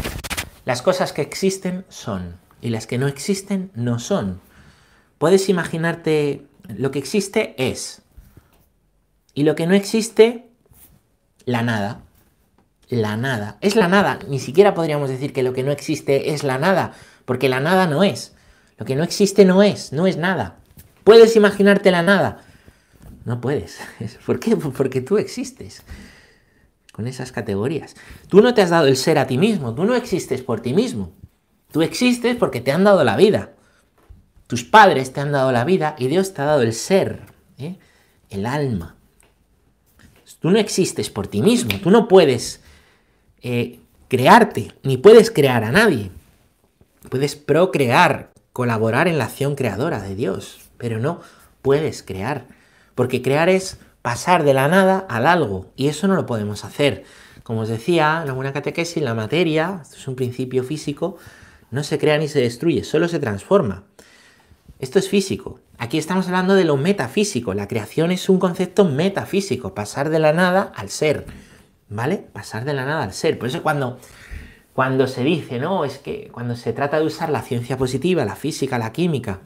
Las 0.65 0.81
cosas 0.81 1.13
que 1.13 1.21
existen 1.21 1.85
son 1.89 2.37
y 2.61 2.69
las 2.69 2.87
que 2.87 2.97
no 2.97 3.07
existen 3.07 3.71
no 3.73 3.99
son. 3.99 4.39
Puedes 5.17 5.49
imaginarte 5.49 6.45
lo 6.67 6.91
que 6.91 6.99
existe 6.99 7.55
es 7.57 8.01
y 9.33 9.43
lo 9.43 9.55
que 9.55 9.67
no 9.67 9.73
existe 9.73 10.47
la 11.45 11.63
nada. 11.63 12.01
La 12.89 13.15
nada. 13.17 13.57
Es 13.61 13.75
la 13.75 13.87
nada. 13.87 14.19
Ni 14.27 14.39
siquiera 14.39 14.73
podríamos 14.73 15.09
decir 15.09 15.31
que 15.33 15.43
lo 15.43 15.53
que 15.53 15.63
no 15.63 15.71
existe 15.71 16.33
es 16.33 16.43
la 16.43 16.57
nada, 16.57 16.93
porque 17.31 17.47
la 17.47 17.61
nada 17.61 17.87
no 17.87 18.03
es. 18.03 18.33
Lo 18.77 18.85
que 18.85 18.97
no 18.97 19.05
existe 19.05 19.45
no 19.45 19.63
es, 19.63 19.93
no 19.93 20.05
es 20.05 20.17
nada. 20.17 20.57
¿Puedes 21.05 21.37
imaginarte 21.37 21.89
la 21.89 22.03
nada? 22.03 22.43
No 23.23 23.39
puedes. 23.39 23.79
¿Por 24.25 24.37
qué? 24.37 24.57
Porque 24.57 24.99
tú 24.99 25.17
existes 25.17 25.81
con 26.91 27.07
esas 27.07 27.31
categorías. 27.31 27.95
Tú 28.27 28.41
no 28.41 28.53
te 28.53 28.61
has 28.61 28.69
dado 28.69 28.87
el 28.87 28.97
ser 28.97 29.17
a 29.17 29.27
ti 29.27 29.37
mismo, 29.37 29.73
tú 29.73 29.85
no 29.85 29.95
existes 29.95 30.41
por 30.41 30.59
ti 30.59 30.73
mismo. 30.73 31.13
Tú 31.71 31.81
existes 31.83 32.35
porque 32.35 32.59
te 32.59 32.73
han 32.73 32.83
dado 32.83 33.01
la 33.05 33.15
vida. 33.15 33.51
Tus 34.47 34.65
padres 34.65 35.13
te 35.13 35.21
han 35.21 35.31
dado 35.31 35.53
la 35.53 35.63
vida 35.63 35.95
y 35.97 36.07
Dios 36.07 36.33
te 36.33 36.41
ha 36.41 36.45
dado 36.47 36.63
el 36.63 36.73
ser, 36.73 37.21
¿eh? 37.57 37.77
el 38.29 38.45
alma. 38.45 38.97
Tú 40.41 40.49
no 40.49 40.59
existes 40.59 41.09
por 41.09 41.27
ti 41.27 41.41
mismo, 41.41 41.79
tú 41.81 41.91
no 41.91 42.09
puedes 42.09 42.59
eh, 43.41 43.79
crearte, 44.09 44.73
ni 44.83 44.97
puedes 44.97 45.31
crear 45.31 45.63
a 45.63 45.71
nadie. 45.71 46.11
Puedes 47.09 47.35
procrear, 47.35 48.31
colaborar 48.53 49.07
en 49.07 49.17
la 49.17 49.25
acción 49.25 49.55
creadora 49.55 50.01
de 50.01 50.15
Dios, 50.15 50.59
pero 50.77 50.99
no 50.99 51.21
puedes 51.61 52.03
crear, 52.03 52.45
porque 52.95 53.21
crear 53.21 53.49
es 53.49 53.77
pasar 54.01 54.43
de 54.43 54.53
la 54.53 54.67
nada 54.67 55.05
al 55.09 55.27
algo, 55.27 55.71
y 55.75 55.87
eso 55.87 56.07
no 56.07 56.15
lo 56.15 56.25
podemos 56.25 56.63
hacer. 56.65 57.03
Como 57.43 57.61
os 57.61 57.69
decía, 57.69 58.23
en 58.25 58.35
buena 58.35 58.53
catequesis, 58.53 59.01
la 59.01 59.13
materia, 59.13 59.79
esto 59.81 59.97
es 59.97 60.07
un 60.07 60.15
principio 60.15 60.63
físico, 60.63 61.17
no 61.71 61.83
se 61.83 61.97
crea 61.97 62.17
ni 62.17 62.27
se 62.27 62.39
destruye, 62.39 62.83
solo 62.83 63.07
se 63.07 63.19
transforma. 63.19 63.83
Esto 64.79 64.99
es 64.99 65.09
físico. 65.09 65.59
Aquí 65.77 65.97
estamos 65.97 66.25
hablando 66.27 66.55
de 66.55 66.65
lo 66.65 66.75
metafísico. 66.75 67.53
La 67.53 67.67
creación 67.67 68.11
es 68.11 68.29
un 68.29 68.39
concepto 68.39 68.83
metafísico, 68.83 69.75
pasar 69.75 70.09
de 70.09 70.19
la 70.19 70.33
nada 70.33 70.71
al 70.75 70.89
ser. 70.89 71.25
¿Vale? 71.87 72.17
Pasar 72.17 72.65
de 72.65 72.73
la 72.73 72.85
nada 72.85 73.03
al 73.03 73.13
ser. 73.13 73.37
Por 73.37 73.47
eso 73.47 73.61
cuando, 73.61 73.99
cuando 74.73 75.07
se 75.07 75.23
dice, 75.23 75.59
no, 75.59 75.85
es 75.85 75.97
que 75.97 76.29
cuando 76.31 76.55
se 76.55 76.73
trata 76.73 76.99
de 76.99 77.05
usar 77.05 77.29
la 77.29 77.41
ciencia 77.41 77.77
positiva, 77.77 78.25
la 78.25 78.35
física, 78.35 78.77
la 78.77 78.93
química, 78.93 79.41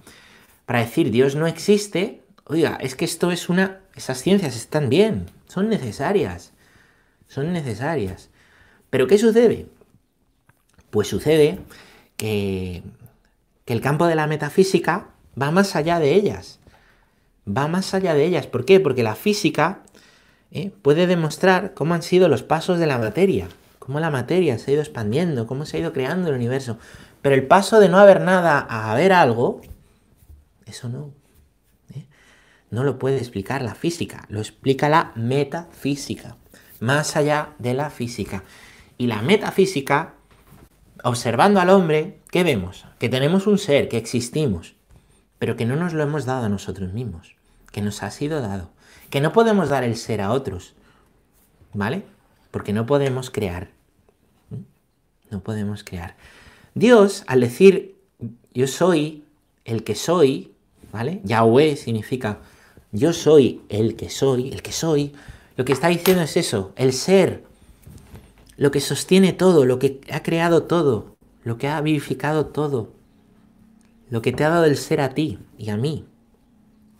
para 0.65 0.79
decir 0.79 1.11
Dios 1.11 1.35
no 1.35 1.47
existe, 1.47 2.21
oiga, 2.45 2.77
es 2.81 2.95
que 2.95 3.05
esto 3.05 3.31
es 3.31 3.49
una... 3.49 3.81
Esas 3.95 4.21
ciencias 4.21 4.55
están 4.55 4.89
bien, 4.89 5.27
son 5.47 5.69
necesarias. 5.69 6.51
Son 7.27 7.53
necesarias. 7.53 8.29
Pero 8.89 9.07
¿qué 9.07 9.17
sucede? 9.17 9.67
Pues 10.91 11.07
sucede 11.07 11.59
que, 12.17 12.83
que 13.65 13.73
el 13.73 13.81
campo 13.81 14.05
de 14.05 14.15
la 14.15 14.27
metafísica 14.27 15.09
va 15.41 15.51
más 15.51 15.75
allá 15.75 15.99
de 15.99 16.13
ellas. 16.13 16.59
Va 17.47 17.67
más 17.67 17.93
allá 17.93 18.13
de 18.13 18.25
ellas. 18.25 18.47
¿Por 18.47 18.65
qué? 18.65 18.79
Porque 18.79 19.03
la 19.03 19.15
física 19.15 19.81
¿eh? 20.51 20.71
puede 20.81 21.07
demostrar 21.07 21.73
cómo 21.73 21.93
han 21.93 22.03
sido 22.03 22.27
los 22.29 22.43
pasos 22.43 22.79
de 22.79 22.87
la 22.87 22.97
materia, 22.97 23.47
cómo 23.85 23.99
la 23.99 24.09
materia 24.09 24.57
se 24.57 24.71
ha 24.71 24.73
ido 24.73 24.81
expandiendo, 24.81 25.45
cómo 25.45 25.65
se 25.65 25.77
ha 25.77 25.79
ido 25.79 25.93
creando 25.93 26.29
el 26.29 26.35
universo. 26.35 26.79
Pero 27.21 27.35
el 27.35 27.45
paso 27.45 27.79
de 27.79 27.87
no 27.87 27.99
haber 27.99 28.19
nada 28.19 28.65
a 28.67 28.91
haber 28.91 29.13
algo, 29.13 29.61
eso 30.65 30.89
no. 30.89 31.11
¿eh? 31.93 32.07
No 32.71 32.83
lo 32.83 32.97
puede 32.97 33.17
explicar 33.17 33.61
la 33.61 33.75
física, 33.75 34.25
lo 34.29 34.39
explica 34.39 34.89
la 34.89 35.11
metafísica, 35.15 36.35
más 36.79 37.15
allá 37.15 37.49
de 37.59 37.75
la 37.75 37.91
física. 37.91 38.43
Y 38.97 39.05
la 39.05 39.21
metafísica, 39.21 40.15
observando 41.03 41.59
al 41.59 41.69
hombre, 41.69 42.21
¿qué 42.31 42.43
vemos? 42.43 42.87
Que 42.97 43.09
tenemos 43.09 43.45
un 43.45 43.59
ser, 43.59 43.87
que 43.87 43.97
existimos, 43.97 44.75
pero 45.37 45.55
que 45.55 45.65
no 45.65 45.75
nos 45.75 45.93
lo 45.93 46.01
hemos 46.01 46.25
dado 46.25 46.45
a 46.45 46.49
nosotros 46.49 46.91
mismos, 46.91 47.35
que 47.71 47.83
nos 47.83 48.01
ha 48.01 48.09
sido 48.09 48.41
dado, 48.41 48.71
que 49.11 49.21
no 49.21 49.31
podemos 49.31 49.69
dar 49.69 49.83
el 49.83 49.95
ser 49.95 50.21
a 50.21 50.31
otros, 50.31 50.73
¿vale? 51.71 52.03
Porque 52.49 52.73
no 52.73 52.87
podemos 52.87 53.29
crear. 53.29 53.74
No 55.29 55.41
podemos 55.41 55.83
crear. 55.83 56.15
Dios, 56.73 57.23
al 57.27 57.41
decir 57.41 57.95
yo 58.53 58.67
soy 58.67 59.23
el 59.65 59.83
que 59.83 59.95
soy, 59.95 60.51
¿vale? 60.91 61.21
Yahweh 61.23 61.75
significa 61.75 62.39
yo 62.91 63.11
soy 63.11 63.61
el 63.69 63.95
que 63.95 64.09
soy, 64.09 64.49
el 64.49 64.61
que 64.61 64.71
soy. 64.71 65.13
Lo 65.57 65.65
que 65.65 65.73
está 65.73 65.89
diciendo 65.89 66.23
es 66.23 66.37
eso, 66.37 66.73
el 66.75 66.93
ser, 66.93 67.43
lo 68.57 68.71
que 68.71 68.79
sostiene 68.79 69.33
todo, 69.33 69.65
lo 69.65 69.79
que 69.79 70.01
ha 70.11 70.23
creado 70.23 70.63
todo, 70.63 71.15
lo 71.43 71.57
que 71.57 71.67
ha 71.67 71.81
vivificado 71.81 72.45
todo, 72.45 72.91
lo 74.09 74.21
que 74.21 74.31
te 74.31 74.43
ha 74.43 74.49
dado 74.49 74.65
el 74.65 74.77
ser 74.77 75.01
a 75.01 75.09
ti 75.09 75.39
y 75.57 75.69
a 75.69 75.77
mí, 75.77 76.05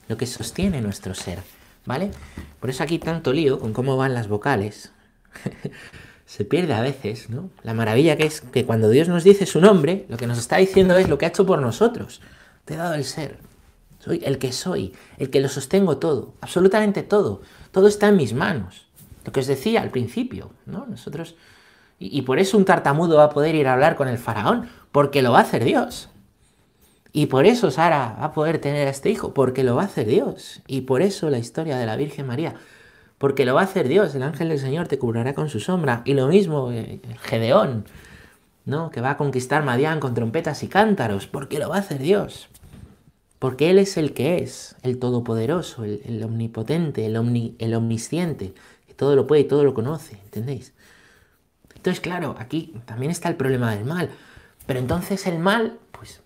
lo 0.07 0.17
que 0.17 0.25
sostiene 0.25 0.81
nuestro 0.81 1.15
ser, 1.15 1.39
¿vale? 1.85 2.11
Por 2.59 2.69
eso 2.69 2.83
aquí 2.83 2.99
tanto 2.99 3.31
lío 3.33 3.59
con 3.59 3.73
cómo 3.73 3.97
van 3.97 4.13
las 4.13 4.27
vocales. 4.27 4.91
Se 6.25 6.45
pierde 6.45 6.73
a 6.73 6.81
veces, 6.81 7.29
¿no? 7.29 7.49
La 7.63 7.73
maravilla 7.73 8.17
que 8.17 8.25
es 8.25 8.41
que 8.41 8.65
cuando 8.65 8.89
Dios 8.89 9.07
nos 9.07 9.23
dice 9.23 9.45
su 9.45 9.61
nombre, 9.61 10.05
lo 10.09 10.17
que 10.17 10.27
nos 10.27 10.38
está 10.38 10.57
diciendo 10.57 10.97
es 10.97 11.07
lo 11.07 11.17
que 11.17 11.25
ha 11.25 11.29
hecho 11.29 11.45
por 11.45 11.59
nosotros. 11.59 12.21
Te 12.65 12.73
he 12.73 12.77
dado 12.77 12.95
el 12.95 13.03
ser. 13.03 13.38
Soy 13.99 14.21
el 14.23 14.38
que 14.38 14.51
soy, 14.51 14.93
el 15.17 15.29
que 15.29 15.39
lo 15.39 15.49
sostengo 15.49 15.97
todo, 15.97 16.33
absolutamente 16.41 17.03
todo. 17.03 17.41
Todo 17.71 17.88
está 17.88 18.07
en 18.09 18.17
mis 18.17 18.33
manos. 18.33 18.88
Lo 19.23 19.31
que 19.31 19.39
os 19.39 19.47
decía 19.47 19.81
al 19.81 19.91
principio, 19.91 20.51
¿no? 20.65 20.85
Nosotros... 20.88 21.35
Y, 21.97 22.17
y 22.17 22.21
por 22.23 22.39
eso 22.39 22.57
un 22.57 22.65
tartamudo 22.65 23.17
va 23.17 23.25
a 23.25 23.29
poder 23.29 23.55
ir 23.55 23.67
a 23.67 23.73
hablar 23.73 23.95
con 23.95 24.07
el 24.07 24.17
faraón, 24.17 24.69
porque 24.91 25.21
lo 25.21 25.31
va 25.31 25.39
a 25.39 25.43
hacer 25.43 25.63
Dios. 25.63 26.09
Y 27.13 27.27
por 27.27 27.45
eso 27.45 27.71
Sara 27.71 28.17
va 28.19 28.25
a 28.25 28.33
poder 28.33 28.59
tener 28.59 28.88
a 28.88 28.91
este 28.91 29.09
hijo, 29.09 29.33
porque 29.33 29.63
lo 29.63 29.75
va 29.75 29.83
a 29.83 29.85
hacer 29.85 30.05
Dios. 30.05 30.61
Y 30.67 30.81
por 30.81 31.01
eso 31.01 31.29
la 31.29 31.38
historia 31.38 31.77
de 31.77 31.85
la 31.85 31.95
Virgen 31.95 32.27
María, 32.27 32.55
porque 33.17 33.45
lo 33.45 33.56
va 33.56 33.62
a 33.62 33.65
hacer 33.65 33.88
Dios. 33.88 34.13
El 34.15 34.23
ángel 34.23 34.49
del 34.49 34.60
Señor 34.60 34.88
te 34.88 34.99
cubrirá 34.99 35.34
con 35.34 35.49
su 35.49 35.60
sombra. 35.60 36.01
Y 36.06 36.13
lo 36.13 36.28
mismo 36.28 36.71
eh, 36.71 36.99
Gedeón, 37.21 37.86
¿no? 38.65 38.89
Que 38.89 39.01
va 39.01 39.12
a 39.12 39.17
conquistar 39.17 39.63
Madián 39.63 39.99
con 39.99 40.13
trompetas 40.13 40.63
y 40.63 40.67
cántaros, 40.67 41.28
porque 41.28 41.60
lo 41.60 41.69
va 41.69 41.78
a 41.78 41.80
hacer 41.80 41.99
Dios. 41.99 42.49
Porque 43.39 43.69
Él 43.69 43.80
es 43.80 43.97
el 43.97 44.13
que 44.13 44.38
es, 44.38 44.75
el 44.82 44.97
todopoderoso, 44.97 45.84
el, 45.84 46.23
omnipotente, 46.23 47.06
el, 47.06 47.15
omni, 47.15 47.56
el 47.60 47.73
omnisciente, 47.73 48.54
que 48.88 48.93
todo 48.93 49.15
lo 49.15 49.28
puede 49.28 49.41
y 49.41 49.45
todo 49.45 49.63
lo 49.63 49.73
conoce, 49.73 50.19
¿entendéis? 50.23 50.73
Entonces, 51.75 52.01
claro, 52.01 52.36
aquí 52.39 52.73
también 52.86 53.12
está 53.12 53.30
el 53.30 53.36
problema 53.36 53.75
del 53.75 53.86
mal. 53.86 54.10
Pero 54.65 54.80
entonces 54.80 55.28
el 55.28 55.38
mal, 55.38 55.78
pues 55.91 56.21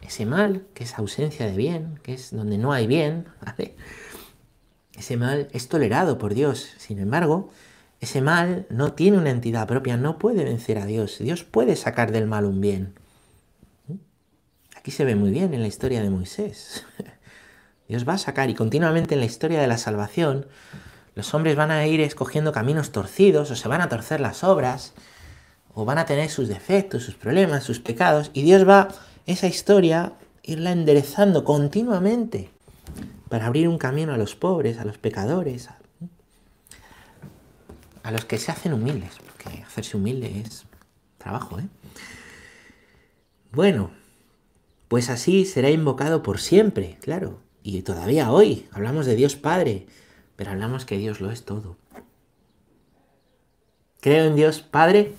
ese 0.00 0.24
mal, 0.24 0.64
que 0.74 0.84
es 0.84 0.98
ausencia 0.98 1.46
de 1.46 1.56
bien, 1.56 2.00
que 2.02 2.14
es 2.14 2.34
donde 2.34 2.58
no 2.58 2.72
hay 2.72 2.86
bien, 2.86 3.26
ese 4.96 5.16
mal 5.16 5.48
es 5.52 5.68
tolerado 5.68 6.18
por 6.18 6.34
Dios. 6.34 6.70
Sin 6.78 6.98
embargo, 6.98 7.50
ese 8.00 8.20
mal 8.20 8.66
no 8.68 8.92
tiene 8.92 9.18
una 9.18 9.30
entidad 9.30 9.66
propia, 9.66 9.96
no 9.96 10.18
puede 10.18 10.44
vencer 10.44 10.78
a 10.78 10.86
Dios. 10.86 11.18
Dios 11.18 11.44
puede 11.44 11.76
sacar 11.76 12.12
del 12.12 12.26
mal 12.26 12.44
un 12.44 12.60
bien. 12.60 12.94
Aquí 14.76 14.90
se 14.90 15.04
ve 15.04 15.14
muy 15.14 15.30
bien 15.30 15.54
en 15.54 15.62
la 15.62 15.68
historia 15.68 16.02
de 16.02 16.10
Moisés. 16.10 16.84
Dios 17.88 18.08
va 18.08 18.14
a 18.14 18.18
sacar 18.18 18.50
y 18.50 18.54
continuamente 18.54 19.14
en 19.14 19.20
la 19.20 19.26
historia 19.26 19.60
de 19.60 19.66
la 19.66 19.78
salvación, 19.78 20.46
los 21.14 21.34
hombres 21.34 21.56
van 21.56 21.70
a 21.70 21.86
ir 21.86 22.00
escogiendo 22.00 22.52
caminos 22.52 22.90
torcidos 22.90 23.50
o 23.50 23.56
se 23.56 23.68
van 23.68 23.82
a 23.82 23.88
torcer 23.88 24.20
las 24.20 24.44
obras 24.44 24.94
o 25.74 25.84
van 25.84 25.98
a 25.98 26.06
tener 26.06 26.30
sus 26.30 26.48
defectos, 26.48 27.04
sus 27.04 27.14
problemas, 27.14 27.64
sus 27.64 27.80
pecados 27.80 28.30
y 28.32 28.42
Dios 28.42 28.66
va 28.66 28.88
esa 29.26 29.46
historia, 29.46 30.14
irla 30.42 30.72
enderezando 30.72 31.44
continuamente 31.44 32.50
para 33.32 33.46
abrir 33.46 33.66
un 33.66 33.78
camino 33.78 34.12
a 34.12 34.18
los 34.18 34.36
pobres, 34.36 34.76
a 34.76 34.84
los 34.84 34.98
pecadores, 34.98 35.70
a, 38.02 38.10
los 38.10 38.26
que 38.26 38.36
se 38.36 38.52
hacen 38.52 38.74
humildes, 38.74 39.14
porque 39.24 39.62
hacerse 39.62 39.96
humilde 39.96 40.42
es 40.44 40.66
trabajo, 41.16 41.58
¿eh? 41.58 41.66
Bueno, 43.50 43.90
pues 44.88 45.08
así 45.08 45.46
será 45.46 45.70
invocado 45.70 46.22
por 46.22 46.40
siempre, 46.40 46.98
claro, 47.00 47.40
y 47.62 47.80
todavía 47.80 48.30
hoy 48.30 48.68
hablamos 48.70 49.06
de 49.06 49.16
Dios 49.16 49.34
Padre, 49.34 49.86
pero 50.36 50.50
hablamos 50.50 50.84
que 50.84 50.98
Dios 50.98 51.22
lo 51.22 51.30
es 51.30 51.46
todo. 51.46 51.78
Creo 54.02 54.26
en 54.26 54.36
Dios 54.36 54.60
Padre 54.60 55.14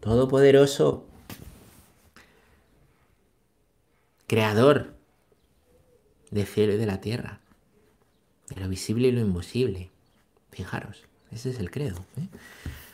Todopoderoso, 0.00 1.06
creador 4.26 4.92
del 6.30 6.46
cielo 6.46 6.74
y 6.74 6.76
de 6.76 6.86
la 6.86 7.00
tierra, 7.00 7.40
de 8.48 8.60
lo 8.60 8.68
visible 8.68 9.08
y 9.08 9.12
lo 9.12 9.20
invisible. 9.20 9.90
Fijaros, 10.50 11.02
ese 11.32 11.50
es 11.50 11.58
el 11.58 11.70
credo. 11.70 12.04
¿eh? 12.18 12.28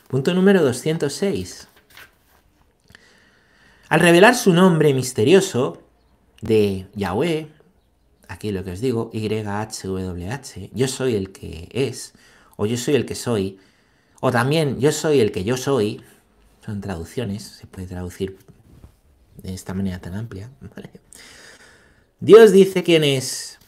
Punto 0.07 0.33
número 0.33 0.63
206. 0.63 1.67
Al 3.89 3.99
revelar 3.99 4.35
su 4.35 4.53
nombre 4.53 4.93
misterioso 4.93 5.81
de 6.41 6.87
Yahweh, 6.95 7.47
aquí 8.27 8.51
lo 8.51 8.63
que 8.63 8.71
os 8.71 8.81
digo, 8.81 9.11
YHWH, 9.13 10.71
yo 10.73 10.87
soy 10.87 11.15
el 11.15 11.31
que 11.31 11.69
es, 11.71 12.13
o 12.57 12.65
yo 12.65 12.77
soy 12.77 12.95
el 12.95 13.05
que 13.05 13.15
soy, 13.15 13.59
o 14.19 14.31
también 14.31 14.79
yo 14.79 14.91
soy 14.91 15.19
el 15.19 15.31
que 15.31 15.43
yo 15.43 15.57
soy, 15.57 16.01
son 16.65 16.81
traducciones, 16.81 17.43
se 17.43 17.67
puede 17.67 17.87
traducir 17.87 18.37
de 19.37 19.53
esta 19.53 19.73
manera 19.73 19.99
tan 19.99 20.15
amplia. 20.15 20.49
Dios 22.19 22.51
dice 22.51 22.83
quién 22.83 23.03
es 23.03 23.59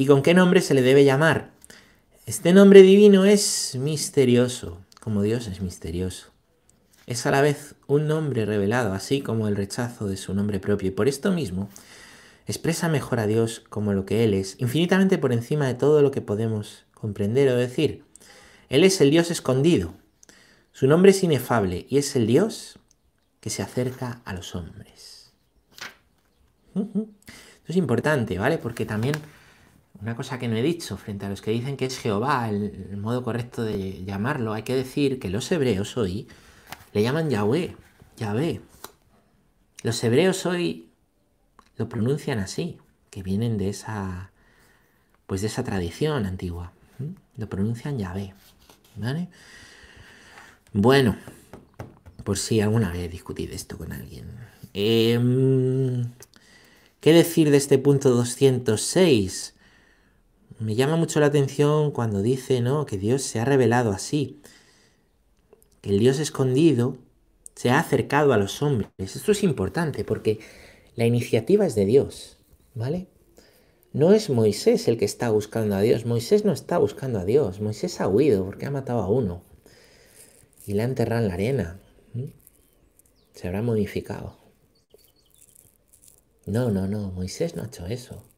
y 0.00 0.06
con 0.06 0.22
qué 0.22 0.32
nombre 0.32 0.62
se 0.62 0.72
le 0.72 0.80
debe 0.80 1.04
llamar. 1.04 1.50
Este 2.24 2.54
nombre 2.54 2.80
divino 2.80 3.26
es 3.26 3.76
misterioso, 3.78 4.78
como 4.98 5.20
Dios 5.20 5.46
es 5.46 5.60
misterioso. 5.60 6.28
Es 7.06 7.26
a 7.26 7.30
la 7.30 7.42
vez 7.42 7.74
un 7.86 8.08
nombre 8.08 8.46
revelado, 8.46 8.94
así 8.94 9.20
como 9.20 9.46
el 9.46 9.56
rechazo 9.56 10.08
de 10.08 10.16
su 10.16 10.32
nombre 10.32 10.58
propio, 10.58 10.88
y 10.88 10.90
por 10.90 11.06
esto 11.06 11.32
mismo 11.32 11.68
expresa 12.46 12.88
mejor 12.88 13.20
a 13.20 13.26
Dios 13.26 13.62
como 13.68 13.92
lo 13.92 14.06
que 14.06 14.24
Él 14.24 14.32
es, 14.32 14.56
infinitamente 14.58 15.18
por 15.18 15.34
encima 15.34 15.66
de 15.66 15.74
todo 15.74 16.00
lo 16.00 16.10
que 16.10 16.22
podemos 16.22 16.86
comprender 16.94 17.50
o 17.50 17.56
decir. 17.56 18.02
Él 18.70 18.84
es 18.84 19.02
el 19.02 19.10
Dios 19.10 19.30
escondido. 19.30 19.92
Su 20.72 20.86
nombre 20.86 21.10
es 21.10 21.22
inefable 21.22 21.84
y 21.90 21.98
es 21.98 22.16
el 22.16 22.26
Dios 22.26 22.78
que 23.40 23.50
se 23.50 23.60
acerca 23.60 24.22
a 24.24 24.32
los 24.32 24.54
hombres. 24.54 25.34
Esto 26.74 27.06
es 27.68 27.76
importante, 27.76 28.38
¿vale? 28.38 28.56
Porque 28.56 28.86
también 28.86 29.14
una 30.00 30.16
cosa 30.16 30.38
que 30.38 30.48
no 30.48 30.56
he 30.56 30.62
dicho 30.62 30.96
frente 30.96 31.26
a 31.26 31.28
los 31.28 31.42
que 31.42 31.50
dicen 31.50 31.76
que 31.76 31.86
es 31.86 31.98
Jehová, 31.98 32.48
el, 32.48 32.96
modo 32.96 33.22
correcto 33.22 33.62
de 33.64 34.04
llamarlo, 34.04 34.52
hay 34.52 34.62
que 34.62 34.74
decir 34.74 35.18
que 35.18 35.28
los 35.28 35.50
hebreos 35.52 35.96
hoy 35.96 36.28
le 36.92 37.02
llaman 37.02 37.30
Yahweh, 37.30 37.76
Yahvé. 38.16 38.60
Los 39.82 40.02
hebreos 40.04 40.46
hoy 40.46 40.88
lo 41.76 41.88
pronuncian 41.88 42.38
así, 42.38 42.78
que 43.10 43.22
vienen 43.22 43.58
de 43.58 43.68
esa, 43.68 44.30
pues 45.26 45.40
de 45.40 45.48
esa 45.48 45.64
tradición 45.64 46.26
antigua. 46.26 46.72
Lo 47.36 47.48
pronuncian 47.48 47.98
Yahvé, 47.98 48.34
¿vale? 48.96 49.28
Bueno, 50.72 51.16
por 52.24 52.38
si 52.38 52.60
alguna 52.60 52.92
vez 52.92 53.10
discutid 53.10 53.50
esto 53.52 53.76
con 53.76 53.92
alguien. 53.92 54.26
Em, 54.72 56.10
¿Qué 57.00 57.12
decir 57.12 57.50
de 57.50 57.56
este 57.56 57.78
punto 57.78 58.10
206? 58.10 59.54
Me 60.60 60.74
llama 60.74 60.96
mucho 60.96 61.20
la 61.20 61.26
atención 61.26 61.90
cuando 61.90 62.20
dice, 62.20 62.60
¿no? 62.60 62.84
Que 62.84 62.98
Dios 62.98 63.22
se 63.22 63.40
ha 63.40 63.46
revelado 63.46 63.92
así. 63.92 64.42
Que 65.80 65.90
el 65.90 65.98
Dios 65.98 66.18
escondido 66.18 66.98
se 67.54 67.70
ha 67.70 67.78
acercado 67.78 68.34
a 68.34 68.36
los 68.36 68.62
hombres. 68.62 68.90
Esto 68.98 69.32
es 69.32 69.42
importante 69.42 70.04
porque 70.04 70.38
la 70.96 71.06
iniciativa 71.06 71.64
es 71.64 71.74
de 71.74 71.86
Dios, 71.86 72.36
¿vale? 72.74 73.08
No 73.92 74.12
es 74.12 74.28
Moisés 74.28 74.86
el 74.86 74.98
que 74.98 75.06
está 75.06 75.30
buscando 75.30 75.74
a 75.76 75.80
Dios. 75.80 76.04
Moisés 76.04 76.44
no 76.44 76.52
está 76.52 76.76
buscando 76.76 77.18
a 77.18 77.24
Dios. 77.24 77.60
Moisés 77.60 78.00
ha 78.00 78.06
huido 78.06 78.44
porque 78.44 78.66
ha 78.66 78.70
matado 78.70 79.00
a 79.00 79.08
uno. 79.08 79.42
Y 80.66 80.74
le 80.74 80.82
ha 80.82 80.84
enterrado 80.84 81.22
en 81.22 81.28
la 81.28 81.34
arena. 81.34 81.80
Se 83.32 83.48
habrá 83.48 83.62
modificado. 83.62 84.36
No, 86.44 86.70
no, 86.70 86.86
no. 86.86 87.10
Moisés 87.12 87.56
no 87.56 87.62
ha 87.62 87.66
hecho 87.66 87.86
eso. 87.86 88.29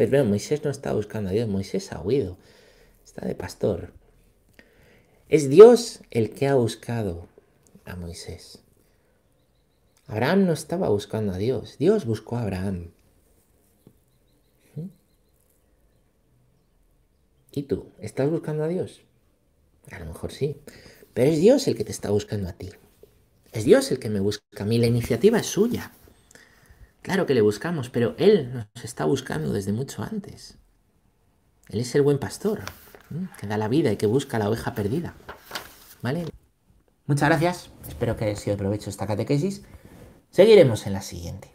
Pero 0.00 0.12
bueno, 0.12 0.30
Moisés 0.30 0.64
no 0.64 0.70
está 0.70 0.94
buscando 0.94 1.28
a 1.28 1.34
Dios. 1.34 1.46
Moisés 1.46 1.92
ha 1.92 2.00
huido. 2.00 2.38
Está 3.04 3.26
de 3.26 3.34
pastor. 3.34 3.92
Es 5.28 5.50
Dios 5.50 6.00
el 6.10 6.30
que 6.30 6.48
ha 6.48 6.54
buscado 6.54 7.28
a 7.84 7.96
Moisés. 7.96 8.60
Abraham 10.06 10.46
no 10.46 10.54
estaba 10.54 10.88
buscando 10.88 11.34
a 11.34 11.36
Dios. 11.36 11.76
Dios 11.78 12.06
buscó 12.06 12.38
a 12.38 12.44
Abraham. 12.44 12.92
¿Y 17.52 17.64
tú? 17.64 17.90
¿Estás 17.98 18.30
buscando 18.30 18.64
a 18.64 18.68
Dios? 18.68 19.02
A 19.90 19.98
lo 19.98 20.06
mejor 20.06 20.32
sí. 20.32 20.56
Pero 21.12 21.30
es 21.30 21.40
Dios 21.40 21.68
el 21.68 21.76
que 21.76 21.84
te 21.84 21.92
está 21.92 22.08
buscando 22.08 22.48
a 22.48 22.54
ti. 22.54 22.70
Es 23.52 23.66
Dios 23.66 23.90
el 23.90 23.98
que 23.98 24.08
me 24.08 24.20
busca 24.20 24.62
a 24.62 24.64
mí. 24.64 24.78
La 24.78 24.86
iniciativa 24.86 25.38
es 25.40 25.46
suya. 25.46 25.92
Claro 27.02 27.26
que 27.26 27.34
le 27.34 27.40
buscamos, 27.40 27.90
pero 27.90 28.14
Él 28.18 28.52
nos 28.52 28.84
está 28.84 29.04
buscando 29.04 29.52
desde 29.52 29.72
mucho 29.72 30.02
antes. 30.02 30.58
Él 31.68 31.80
es 31.80 31.94
el 31.94 32.02
buen 32.02 32.18
pastor, 32.18 32.60
que 33.38 33.46
da 33.46 33.56
la 33.56 33.68
vida 33.68 33.92
y 33.92 33.96
que 33.96 34.06
busca 34.06 34.38
la 34.38 34.48
oveja 34.48 34.74
perdida. 34.74 35.14
¿Vale? 36.02 36.26
Muchas 37.06 37.28
gracias. 37.28 37.70
Espero 37.88 38.16
que 38.16 38.24
haya 38.26 38.36
sido 38.36 38.56
de 38.56 38.62
provecho 38.62 38.90
esta 38.90 39.06
catequesis. 39.06 39.62
Seguiremos 40.30 40.86
en 40.86 40.92
la 40.92 41.02
siguiente. 41.02 41.50